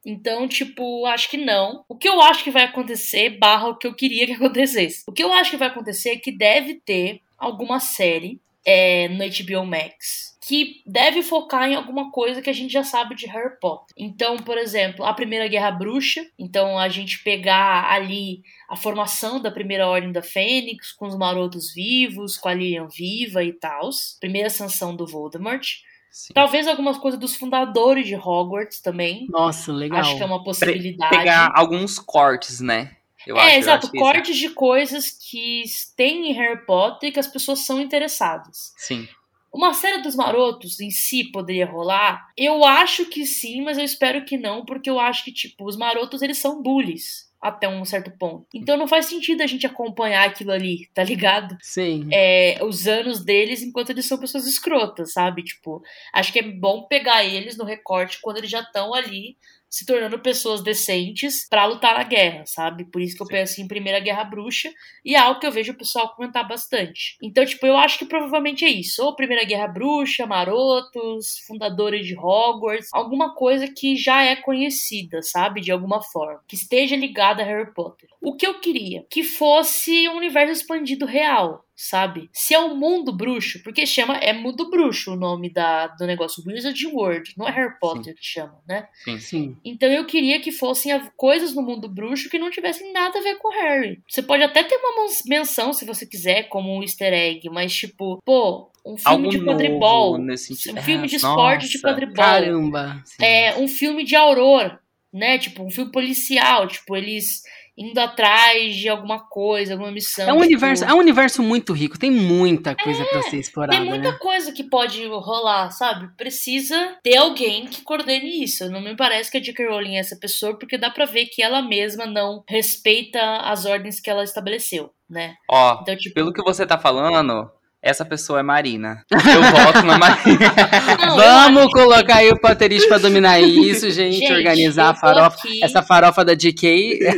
[0.04, 1.84] Então, tipo, acho que não.
[1.88, 5.02] O que eu acho que vai acontecer, barra o que eu queria que acontecesse.
[5.08, 9.24] O que eu acho que vai acontecer é que deve ter alguma série é, no
[9.24, 13.58] HBO Max que deve focar em alguma coisa que a gente já sabe de Harry
[13.60, 13.94] Potter.
[13.96, 16.26] Então, por exemplo, a Primeira Guerra Bruxa.
[16.38, 21.72] Então, a gente pegar ali a formação da Primeira Ordem da Fênix, com os marotos
[21.72, 23.88] vivos, com a Lilian viva e tal.
[24.20, 25.66] Primeira sanção do Voldemort.
[26.10, 26.32] Sim.
[26.34, 29.26] Talvez algumas coisas dos fundadores de Hogwarts também.
[29.30, 30.00] Nossa, legal.
[30.00, 31.16] Acho que é uma possibilidade.
[31.16, 32.96] Pegar alguns cortes, né?
[33.26, 33.86] Eu acho, é, exato.
[33.86, 35.62] acho que isso- Cortes de coisas que
[35.96, 38.74] tem em Harry Potter e que as pessoas são interessadas.
[38.76, 39.08] Sim.
[39.54, 42.26] Uma série dos marotos em si poderia rolar?
[42.36, 45.76] Eu acho que sim, mas eu espero que não, porque eu acho que, tipo, os
[45.76, 48.46] marotos eles são bullies até um certo ponto.
[48.54, 51.56] Então não faz sentido a gente acompanhar aquilo ali, tá ligado?
[51.60, 52.08] Sim.
[52.10, 55.44] É, os anos deles enquanto eles são pessoas escrotas, sabe?
[55.44, 59.36] Tipo, acho que é bom pegar eles no recorte quando eles já estão ali
[59.74, 62.84] se tornando pessoas decentes pra lutar na guerra, sabe?
[62.84, 63.32] Por isso que eu Sim.
[63.32, 64.72] penso em Primeira Guerra Bruxa
[65.04, 67.16] e é algo que eu vejo o pessoal comentar bastante.
[67.20, 69.04] Então, tipo, eu acho que provavelmente é isso.
[69.04, 75.60] Ou Primeira Guerra Bruxa, Marotos, fundadores de Hogwarts, alguma coisa que já é conhecida, sabe?
[75.60, 76.40] De alguma forma.
[76.46, 78.08] Que esteja ligada a Harry Potter.
[78.22, 79.04] O que eu queria?
[79.10, 82.30] Que fosse um universo expandido real sabe?
[82.32, 86.42] Se é um mundo bruxo, porque chama é mundo bruxo o nome da, do negócio,
[86.46, 88.86] Wizard World, não é Harry Potter que chama, né?
[89.04, 89.18] Sim.
[89.18, 89.56] Sim.
[89.64, 93.36] Então eu queria que fossem coisas no mundo bruxo que não tivessem nada a ver
[93.38, 94.02] com Harry.
[94.08, 98.22] Você pode até ter uma menção se você quiser, como um easter egg, mas tipo,
[98.24, 103.02] pô, um filme Algo de quadribol, um filme de Ah, esporte de quadribol, Caramba.
[103.04, 103.24] Sim.
[103.24, 104.78] é, um filme de Aurora,
[105.12, 105.38] né?
[105.38, 107.42] Tipo, um filme policial, tipo, eles
[107.76, 110.28] indo atrás de alguma coisa, alguma missão.
[110.28, 113.76] É um tipo, universo, é um universo muito rico, tem muita coisa pra ser explorada,
[113.76, 114.18] Tem muita né?
[114.18, 116.08] coisa que pode rolar, sabe?
[116.16, 118.70] Precisa ter alguém que coordene isso.
[118.70, 119.68] Não me parece que a J.K.
[119.68, 123.98] Rowling é essa pessoa, porque dá pra ver que ela mesma não respeita as ordens
[124.00, 125.34] que ela estabeleceu, né?
[125.50, 127.50] Ó, Então, tipo, pelo que você tá falando,
[127.84, 129.04] essa pessoa é Marina.
[129.10, 130.54] Eu voto na Marina.
[131.06, 135.62] não, Vamos colocar aí o Potterist pra dominar isso, gente, Gente, organizar a farofa, aqui-
[135.62, 137.14] essa farofa da JK, da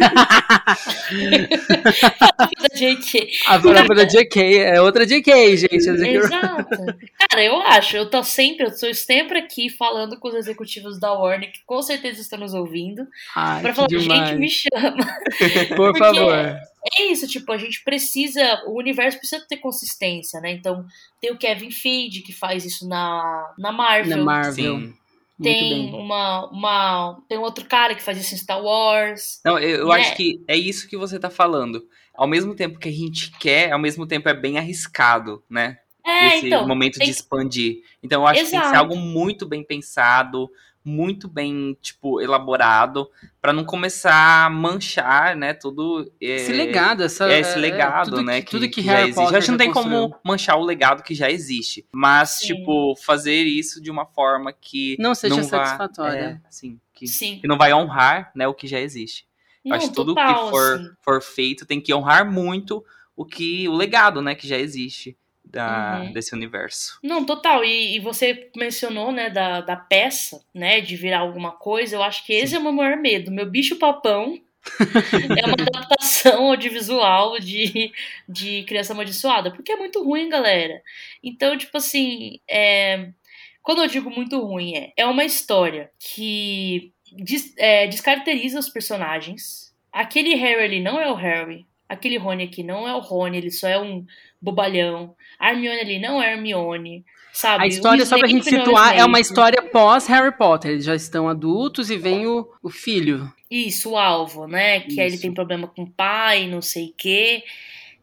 [2.75, 3.29] J.K.
[3.47, 5.79] a farofa da JK, é outra JK, gente.
[5.79, 6.17] JK.
[6.17, 6.69] Exato.
[7.31, 11.13] Cara, eu acho, eu tô sempre, eu estou sempre aqui falando com os executivos da
[11.13, 14.29] Warner, que com certeza estão nos ouvindo, Ai, pra falar, demais.
[14.31, 14.97] gente, me chama.
[15.77, 16.55] Por porque- favor.
[16.95, 20.53] É isso, tipo, a gente precisa, o universo precisa ter consistência, né?
[20.53, 20.85] Então,
[21.21, 24.17] tem o Kevin Feige, que faz isso na, na Marvel.
[24.19, 24.79] Na Marvel.
[24.81, 24.95] Sim.
[25.43, 27.23] Tem uma, uma.
[27.29, 29.41] Tem um outro cara que faz isso em Star Wars.
[29.45, 29.97] Não, eu, eu Né?
[30.01, 31.87] acho que é isso que você tá falando.
[32.15, 35.77] Ao mesmo tempo que a gente quer, ao mesmo tempo é bem arriscado, né?
[36.07, 36.67] É, Esse então.
[36.67, 37.79] momento tem- de expandir.
[38.03, 38.79] Então eu acho que tem que ser Exato.
[38.91, 40.49] algo muito bem pensado,
[40.87, 43.11] muito bem, tipo, elaborado,
[43.43, 46.11] pra não começar a manchar, né, tudo...
[46.21, 48.41] é, Esse legado, essa, é esse legado, tudo né?
[48.41, 49.35] Que, tudo que, já existe.
[49.35, 51.85] Acho que não tem como manchar o legado que já existe.
[51.93, 52.55] Mas, Sim.
[52.55, 56.41] tipo, fazer isso de uma forma que Não seja não vá- satisfatória.
[56.45, 57.41] é, assim, que, Sim.
[57.41, 59.27] que não vai honrar, né, o que já existe.
[59.65, 60.91] Eu Não, acho que tudo total, que for, assim.
[61.03, 62.85] for feito tem que honrar muito
[63.17, 65.17] o que o legado, né, que já existe
[65.47, 66.13] da, Uhum.
[66.13, 66.99] desse universo.
[67.03, 67.65] Não, total.
[67.65, 71.97] E, e você mencionou, né, da, da peça, né, de virar alguma coisa.
[71.97, 73.31] Eu acho que esse é o meu maior medo.
[73.31, 74.39] Meu bicho papão
[75.41, 77.93] é uma adaptação audiovisual de,
[78.29, 79.51] de Criança Amaldiçoada.
[79.53, 80.83] Porque é muito ruim, galera.
[81.23, 83.11] Então, tipo assim, é...
[83.63, 89.73] quando eu digo muito ruim, é, é uma história que des- é, descaracteriza os personagens.
[89.93, 91.65] Aquele Harry ali não é o Harry.
[91.89, 94.05] Aquele Rony aqui não é o Rony, ele só é um
[94.43, 95.15] bobalhão.
[95.39, 97.65] A Hermione ali não é a Hermione, sabe?
[97.65, 100.73] A história, só pra gente não situar, é uma história pós Harry Potter.
[100.73, 103.33] Eles já estão adultos e vem o, o filho.
[103.51, 104.81] Isso, o alvo, né?
[104.81, 107.45] Que aí ele tem problema com o pai, não sei o quê.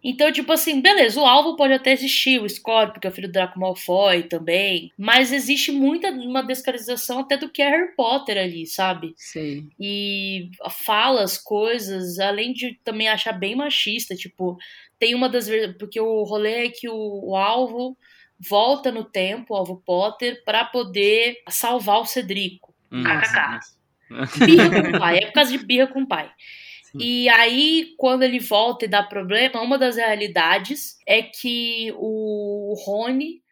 [0.03, 3.29] Então, tipo assim, beleza, o alvo pode até existir, o Scorpio, que é o filho
[3.29, 8.37] do Draco Malfoy também, mas existe muita uma descaracterização até do que é Harry Potter
[8.37, 9.13] ali, sabe?
[9.15, 9.65] Sei.
[9.79, 10.51] E
[10.85, 14.57] fala as coisas, além de também achar bem machista, tipo,
[14.99, 17.97] tem uma das vezes, porque o rolê é que o, o alvo
[18.37, 22.73] volta no tempo, o alvo Potter, pra poder salvar o Cedrico.
[22.91, 23.59] Hum, KKK.
[24.27, 24.45] sim.
[24.45, 26.29] Birra com o pai, é por causa de birra com o pai.
[26.93, 27.03] Sim.
[27.03, 33.43] E aí, quando ele volta e dá problema, uma das realidades é que o Rony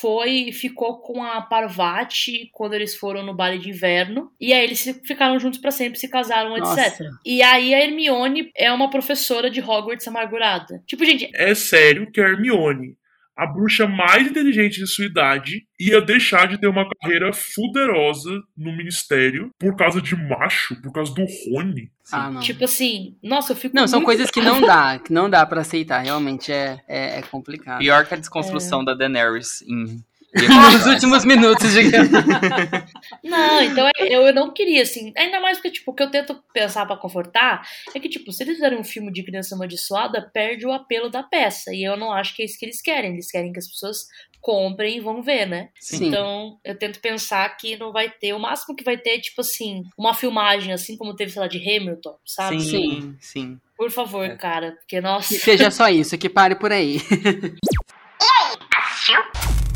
[0.00, 4.30] foi ficou com a Parvati quando eles foram no baile de inverno.
[4.40, 6.68] E aí eles ficaram juntos pra sempre, se casaram, etc.
[6.68, 7.10] Nossa.
[7.24, 10.82] E aí a Hermione é uma professora de Hogwarts amargurada.
[10.86, 12.96] Tipo, gente, É sério que a Hermione,
[13.36, 18.76] a bruxa mais inteligente de sua idade, ia deixar de ter uma carreira fuderosa no
[18.76, 21.90] ministério por causa de macho, por causa do Rony.
[22.12, 22.40] Ah, não.
[22.40, 25.62] tipo assim, nossa, eu fico Não, são coisas que não dá, que não dá pra
[25.62, 26.02] aceitar.
[26.02, 27.78] Realmente é, é, é complicado.
[27.78, 30.04] Pior que a desconstrução da Daenerys em
[30.34, 32.10] Nos últimos minutos, digamos.
[33.22, 35.12] Não, então eu, eu não queria, assim.
[35.16, 37.62] Ainda mais porque, tipo, o que eu tento pensar pra confortar
[37.94, 41.22] é que, tipo, se eles fizerem um filme de criança amaldiçoada, perde o apelo da
[41.22, 41.72] peça.
[41.72, 43.12] E eu não acho que é isso que eles querem.
[43.12, 44.06] Eles querem que as pessoas
[44.40, 45.68] comprem e vão ver, né?
[45.80, 46.08] Sim.
[46.08, 48.32] Então, eu tento pensar que não vai ter.
[48.34, 51.48] O máximo que vai ter é, tipo assim, uma filmagem, assim como teve, sei lá,
[51.48, 52.60] de Hamilton, sabe?
[52.60, 53.60] Sim, sim, sim.
[53.76, 54.36] Por favor, É.
[54.36, 54.72] cara.
[54.72, 55.28] Porque, nossa.
[55.28, 57.00] Que seja só isso, que pare por aí.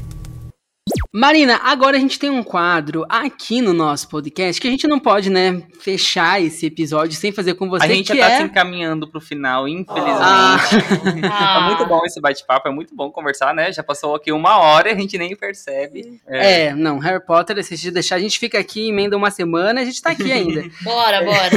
[1.19, 5.01] Marina, agora a gente tem um quadro aqui no nosso podcast que a gente não
[5.01, 8.37] pode, né, fechar esse episódio sem fazer com você, a gente que já tá é...
[8.37, 10.17] se encaminhando pro final, infelizmente.
[10.21, 10.61] Ah.
[11.29, 13.73] Ah, É muito bom esse bate-papo, é muito bom conversar, né?
[13.73, 16.21] Já passou aqui uma hora e a gente nem percebe.
[16.25, 19.81] É, não, Harry Potter, se a gente deixar, a gente fica aqui, emenda uma semana,
[19.81, 20.71] a gente tá aqui ainda.
[20.83, 21.51] Bora, bora.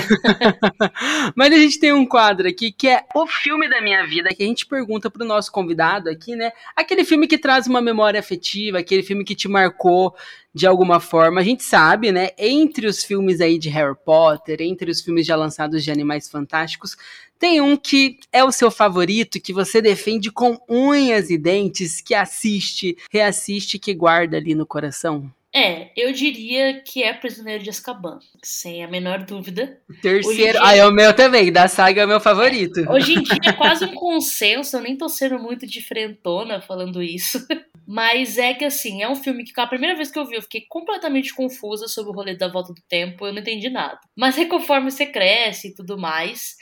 [1.35, 4.41] Mas a gente tem um quadro aqui que é o filme da minha vida, que
[4.41, 6.51] a gente pergunta pro nosso convidado aqui, né?
[6.75, 10.15] Aquele filme que traz uma memória afetiva, aquele filme que te marcou
[10.53, 11.41] de alguma forma.
[11.41, 12.29] A gente sabe, né?
[12.37, 16.97] Entre os filmes aí de Harry Potter, entre os filmes já lançados de Animais Fantásticos,
[17.37, 22.13] tem um que é o seu favorito, que você defende com unhas e dentes, que
[22.13, 25.31] assiste, reassiste, que guarda ali no coração.
[25.53, 29.81] É, eu diria que é Prisioneiro de Azkaban, sem a menor dúvida.
[30.01, 32.79] Terceiro, dia- ah, é o meu também, da saga é o meu favorito.
[32.89, 37.37] Hoje em dia é quase um consenso, eu nem tô sendo muito diferentona falando isso.
[37.85, 40.41] Mas é que assim, é um filme que a primeira vez que eu vi eu
[40.41, 43.99] fiquei completamente confusa sobre o rolê da volta do tempo, eu não entendi nada.
[44.15, 46.55] Mas aí conforme você cresce e tudo mais,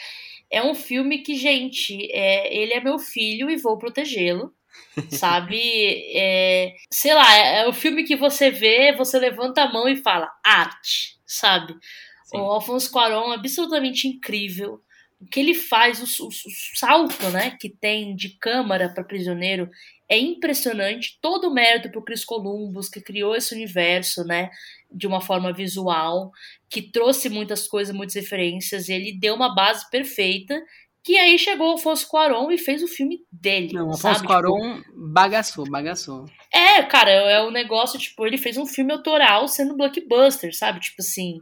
[0.51, 4.51] é um filme que, gente, é, ele é meu filho e vou protegê-lo.
[5.11, 5.59] Sabe?
[6.15, 9.95] É, sei lá, é, é o filme que você vê, você levanta a mão e
[9.95, 11.73] fala arte, sabe?
[12.25, 12.38] Sim.
[12.38, 14.82] O Alfonso Cuarón é absolutamente incrível.
[15.19, 19.69] O que ele faz, o, o, o salto né, que tem de câmara para prisioneiro
[20.07, 21.19] é impressionante.
[21.21, 24.49] Todo o mérito para o Chris Columbus, que criou esse universo, né?
[24.91, 26.32] De uma forma visual,
[26.69, 30.59] que trouxe muitas coisas, muitas referências, e ele deu uma base perfeita
[31.03, 33.73] que aí chegou o Afonso Cuarón e fez o filme dele.
[33.73, 34.93] Não, o Afonso Cuarón tipo...
[34.95, 36.25] bagaçou, bagaçou.
[36.51, 40.79] É, cara, é um negócio, tipo, ele fez um filme autoral sendo blockbuster, sabe?
[40.79, 41.39] Tipo assim,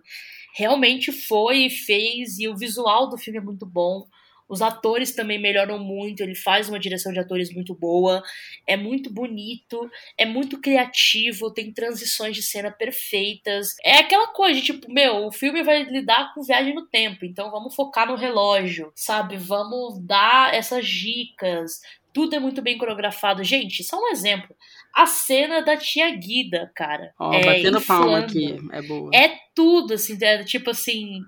[0.55, 4.05] realmente foi e fez, e o visual do filme é muito bom.
[4.47, 8.23] Os atores também melhoram muito, ele faz uma direção de atores muito boa,
[8.65, 13.75] é muito bonito, é muito criativo, tem transições de cena perfeitas.
[13.83, 17.75] É aquela coisa, tipo, meu, o filme vai lidar com viagem no tempo, então vamos
[17.75, 19.37] focar no relógio, sabe?
[19.37, 21.81] Vamos dar essas dicas.
[22.17, 23.43] Tudo é muito bem coreografado.
[23.43, 24.55] Gente, só um exemplo.
[24.91, 27.13] A cena da tia Guida, cara.
[27.19, 28.57] Ó, oh, é, batendo palma aqui.
[28.71, 29.11] É boa.
[29.13, 31.21] É tudo, assim, é, tipo assim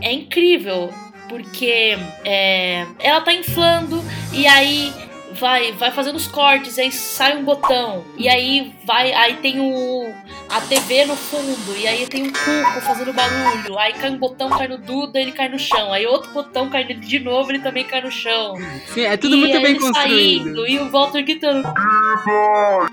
[0.00, 0.90] é incrível,
[1.28, 4.92] porque é, ela tá inflando e aí
[5.38, 10.14] vai vai fazendo os cortes, aí sai um botão e aí vai aí tem o
[10.48, 14.50] a TV no fundo e aí tem um cuco fazendo barulho, aí cai um botão,
[14.50, 17.60] cai no Duda, ele cai no chão, aí outro botão cai nele de novo, ele
[17.60, 18.54] também cai no chão.
[18.86, 20.44] Sim, é tudo e muito bem construído.
[20.44, 21.62] Saindo, e o Walter gritando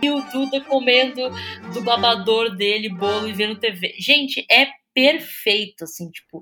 [0.01, 1.29] e o Duda comendo
[1.73, 3.95] do babador dele bolo e vendo TV.
[3.99, 6.41] Gente, é perfeito, assim, tipo,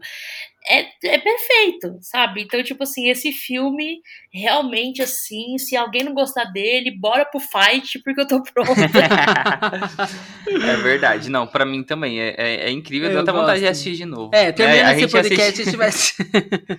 [0.70, 2.41] é, é perfeito, sabe?
[2.41, 4.01] Então, tipo assim, esse filme,
[4.32, 8.72] realmente, assim, se alguém não gostar dele, bora pro fight, porque eu tô pronta.
[10.45, 13.95] é verdade, não, pra mim também, é, é, é incrível, deu até vontade de assistir
[13.95, 14.32] de novo.
[14.34, 15.63] É, termina é, esse podcast assiste...
[15.63, 16.15] se tivesse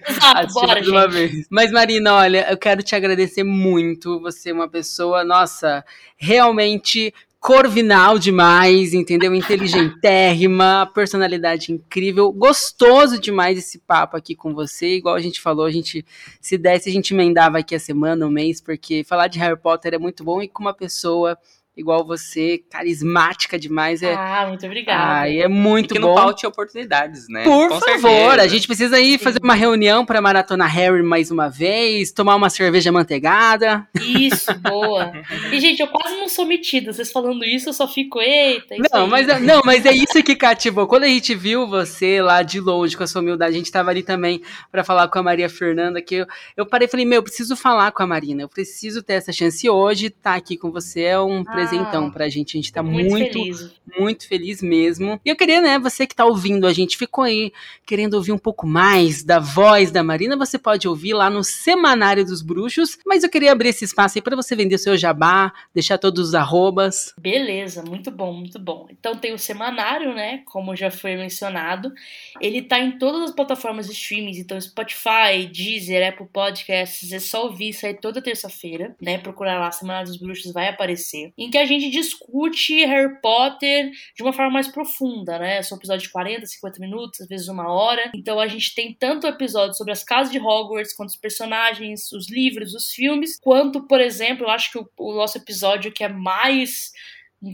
[0.09, 1.47] Exato, bora, uma vez.
[1.51, 5.85] Mas, Marina, olha, eu quero te agradecer muito, você é uma pessoa, nossa,
[6.17, 9.35] realmente corvinal demais, entendeu?
[9.35, 14.97] Inteligentérrima, personalidade incrível, gostoso demais esse papo aqui com você.
[14.97, 16.05] Igual a gente falou, a gente
[16.41, 19.59] se desse, a gente emendava aqui a semana, o um mês, porque falar de Harry
[19.59, 21.39] Potter é muito bom e com uma pessoa
[21.79, 24.03] igual você, carismática demais.
[24.03, 24.13] É...
[24.13, 25.21] Ah, muito obrigada.
[25.21, 26.09] Ah, é muito e que bom.
[26.09, 27.45] não falte oportunidades, né?
[27.45, 28.43] Por Com favor, certeza.
[28.43, 29.25] a gente precisa ir Sim.
[29.25, 33.87] fazer uma reunião para maratona Harry mais uma vez, tomar uma cerveja manteigada.
[33.95, 35.13] Isso, boa.
[35.53, 36.93] e, gente, eu quase não sou metida.
[36.93, 38.75] Vocês falando isso, eu só fico, eita.
[38.93, 40.89] Não, mas, é, não, mas é isso que cativou.
[40.89, 43.91] Quando a gente viu você lá de longe, com a sua humildade, a gente tava
[43.91, 46.27] ali também para falar com a Maria Fernanda, que eu,
[46.57, 49.33] eu parei e falei, meu, eu preciso falar com a Marina, eu preciso ter essa
[49.33, 49.65] chance.
[49.65, 52.57] E hoje estar tá aqui com você é um ah, presentão ah, pra gente.
[52.57, 53.75] A gente tá muito, muito feliz.
[53.99, 55.21] muito feliz mesmo.
[55.25, 57.53] E eu queria, né, você que tá ouvindo, a gente ficou aí
[57.87, 62.25] querendo ouvir um pouco mais da voz da Marina, você pode ouvir lá no Semanário
[62.25, 65.53] dos Bruxos, mas eu queria abrir esse espaço aí para você vender o seu jabá,
[65.75, 67.15] deixar todos os arrobas.
[67.19, 68.87] Beleza, muito bom, muito bom.
[68.91, 71.93] Então tem o Semanário, né, como já foi mencionado,
[72.41, 77.45] ele tá em todas as plataformas de streaming, então Spotify, Deezer, Apple Podcasts, é só
[77.45, 81.65] ouvir aí toda terça-feira, né, procurar lá Semanário dos Bruxos vai aparecer, em que a
[81.65, 85.63] gente discute Harry Potter de uma forma mais profunda, né?
[85.63, 88.11] São episódios de 40, 50 minutos, às vezes uma hora.
[88.15, 92.31] Então a gente tem tanto episódio sobre as casas de Hogwarts, quanto os personagens, os
[92.31, 96.09] livros, os filmes, quanto, por exemplo, eu acho que o, o nosso episódio que é
[96.09, 96.93] mais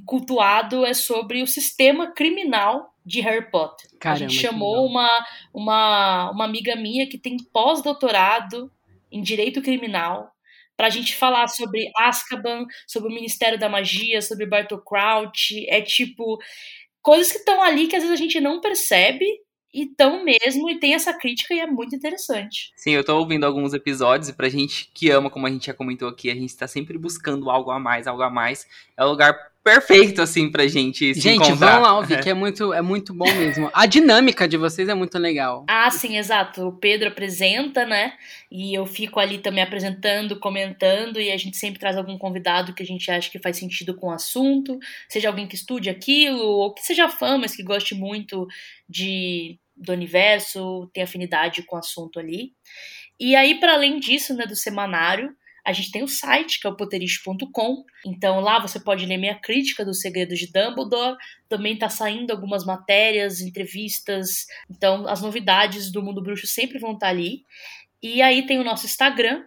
[0.07, 3.91] cultuado é sobre o sistema criminal de Harry Potter.
[4.01, 8.71] Caramba, a gente chamou uma, uma, uma amiga minha que tem pós-doutorado
[9.13, 10.34] em direito criminal
[10.77, 15.67] para a gente falar sobre Azkaban, sobre o Ministério da Magia, sobre Bartol Crouch.
[15.69, 16.39] É tipo
[17.03, 19.27] coisas que estão ali que às vezes a gente não percebe
[19.75, 22.73] e tão mesmo, e tem essa crítica e é muito interessante.
[22.77, 25.75] Sim, eu tô ouvindo alguns episódios e pra gente que ama, como a gente já
[25.75, 28.69] comentou aqui, a gente tá sempre buscando algo a mais, algo a mais.
[28.97, 31.71] É o lugar perfeito, assim, pra gente se gente, encontrar.
[31.71, 33.71] vamos lá ouvir, que é muito, é muito bom mesmo.
[33.73, 35.65] A dinâmica de vocês é muito legal.
[35.69, 36.69] Ah, sim, exato.
[36.69, 38.13] O Pedro apresenta, né?
[38.53, 42.83] E eu fico ali também apresentando, comentando, e a gente sempre traz algum convidado que
[42.83, 46.75] a gente acha que faz sentido com o assunto, seja alguém que estude aquilo, ou
[46.75, 48.47] que seja fã, mas que goste muito
[48.89, 52.53] de do universo, tem afinidade com o assunto ali.
[53.19, 55.35] E aí, para além disso, né, do semanário,
[55.65, 57.85] a gente tem o site, que é o poterish.com.
[58.05, 61.17] Então lá você pode ler minha crítica dos segredos de Dumbledore.
[61.49, 64.47] Também tá saindo algumas matérias, entrevistas.
[64.71, 67.45] Então as novidades do mundo bruxo sempre vão estar tá ali.
[68.03, 69.45] E aí tem o nosso Instagram,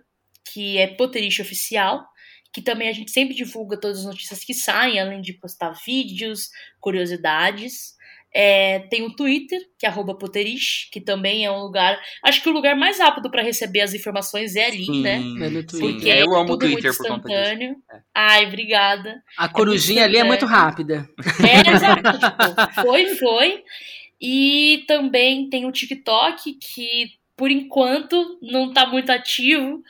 [0.51, 2.03] que é Poterish Oficial,
[2.51, 6.49] que também a gente sempre divulga todas as notícias que saem, além de postar vídeos,
[6.79, 7.95] curiosidades.
[8.33, 11.99] É, tem o Twitter, que é Poterish, que também é um lugar.
[12.23, 15.15] Acho que o lugar mais rápido para receber as informações é ali, Sim, né?
[15.15, 15.79] É no Twitter.
[15.79, 17.75] Porque eu amo o Twitter muito por conta disso.
[17.91, 17.99] É.
[18.13, 19.23] Ai, obrigada.
[19.37, 21.09] A corujinha ali é muito rápida.
[21.41, 22.01] É, exato.
[22.13, 23.63] tipo, foi, foi.
[24.19, 29.83] E também tem o TikTok, que por enquanto não tá muito ativo,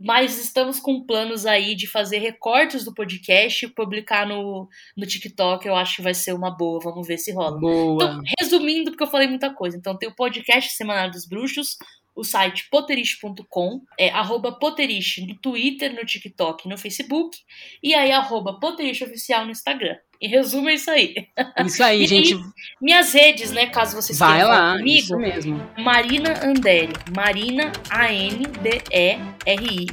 [0.00, 5.66] mas estamos com planos aí de fazer recortes do podcast e publicar no, no TikTok.
[5.66, 6.80] Eu acho que vai ser uma boa.
[6.82, 7.60] Vamos ver se rola.
[7.60, 8.02] Boa.
[8.02, 9.76] Então, resumindo, porque eu falei muita coisa.
[9.76, 11.76] Então, tem o podcast Semanário dos Bruxos,
[12.16, 17.38] o site poterish.com, é arroba poterish no Twitter, no TikTok e no Facebook,
[17.82, 19.96] e aí arroba poterish oficial no Instagram.
[20.22, 21.14] Em resumo, é isso aí.
[21.64, 22.38] Isso aí, gente.
[22.80, 25.66] Minhas redes, né, caso vocês Vai queiram falar lá, comigo, isso mesmo.
[25.78, 29.86] Marina Anderi, Marina A-N-D-E-R-I.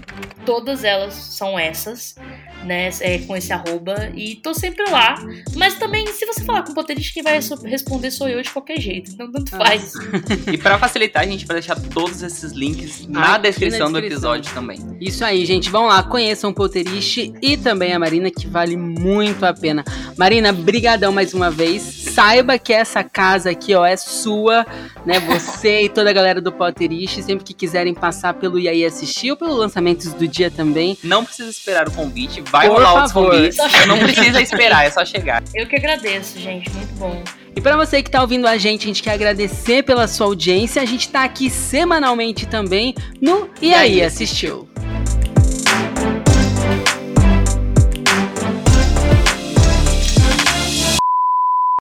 [0.45, 2.15] Todas elas são essas,
[2.63, 2.89] né?
[3.01, 4.09] é, com esse arroba.
[4.15, 5.15] E tô sempre lá.
[5.55, 8.79] Mas também, se você falar com o Poterista, quem vai responder sou eu de qualquer
[8.79, 9.11] jeito.
[9.11, 9.57] Então, tanto Ah.
[9.65, 9.91] faz.
[10.51, 13.99] E pra facilitar, a gente vai deixar todos esses links na Aqui na descrição do
[14.01, 14.33] descrição.
[14.35, 14.79] episódio também.
[15.01, 15.69] Isso aí, gente.
[15.69, 19.83] Vão lá, conheçam o Potterish e também a Marina, que vale muito a pena.
[20.17, 21.83] Marina, brigadão mais uma vez.
[21.83, 24.65] Saiba que essa casa aqui, ó, é sua,
[25.05, 25.19] né?
[25.19, 29.37] Você e toda a galera do Potterish, sempre que quiserem passar pelo IAI assistir ou
[29.37, 30.97] pelo lançamentos do dia também.
[31.03, 33.31] Não precisa esperar o convite, vai Por rolar os favor.
[33.31, 33.57] convites.
[33.87, 35.43] Não precisa esperar, é só chegar.
[35.53, 36.67] Eu que agradeço, gente.
[36.71, 37.23] Muito bom.
[37.55, 40.81] E pra você que tá ouvindo a gente, a gente quer agradecer pela sua audiência.
[40.81, 44.67] A gente tá aqui semanalmente também no E aí assistiu.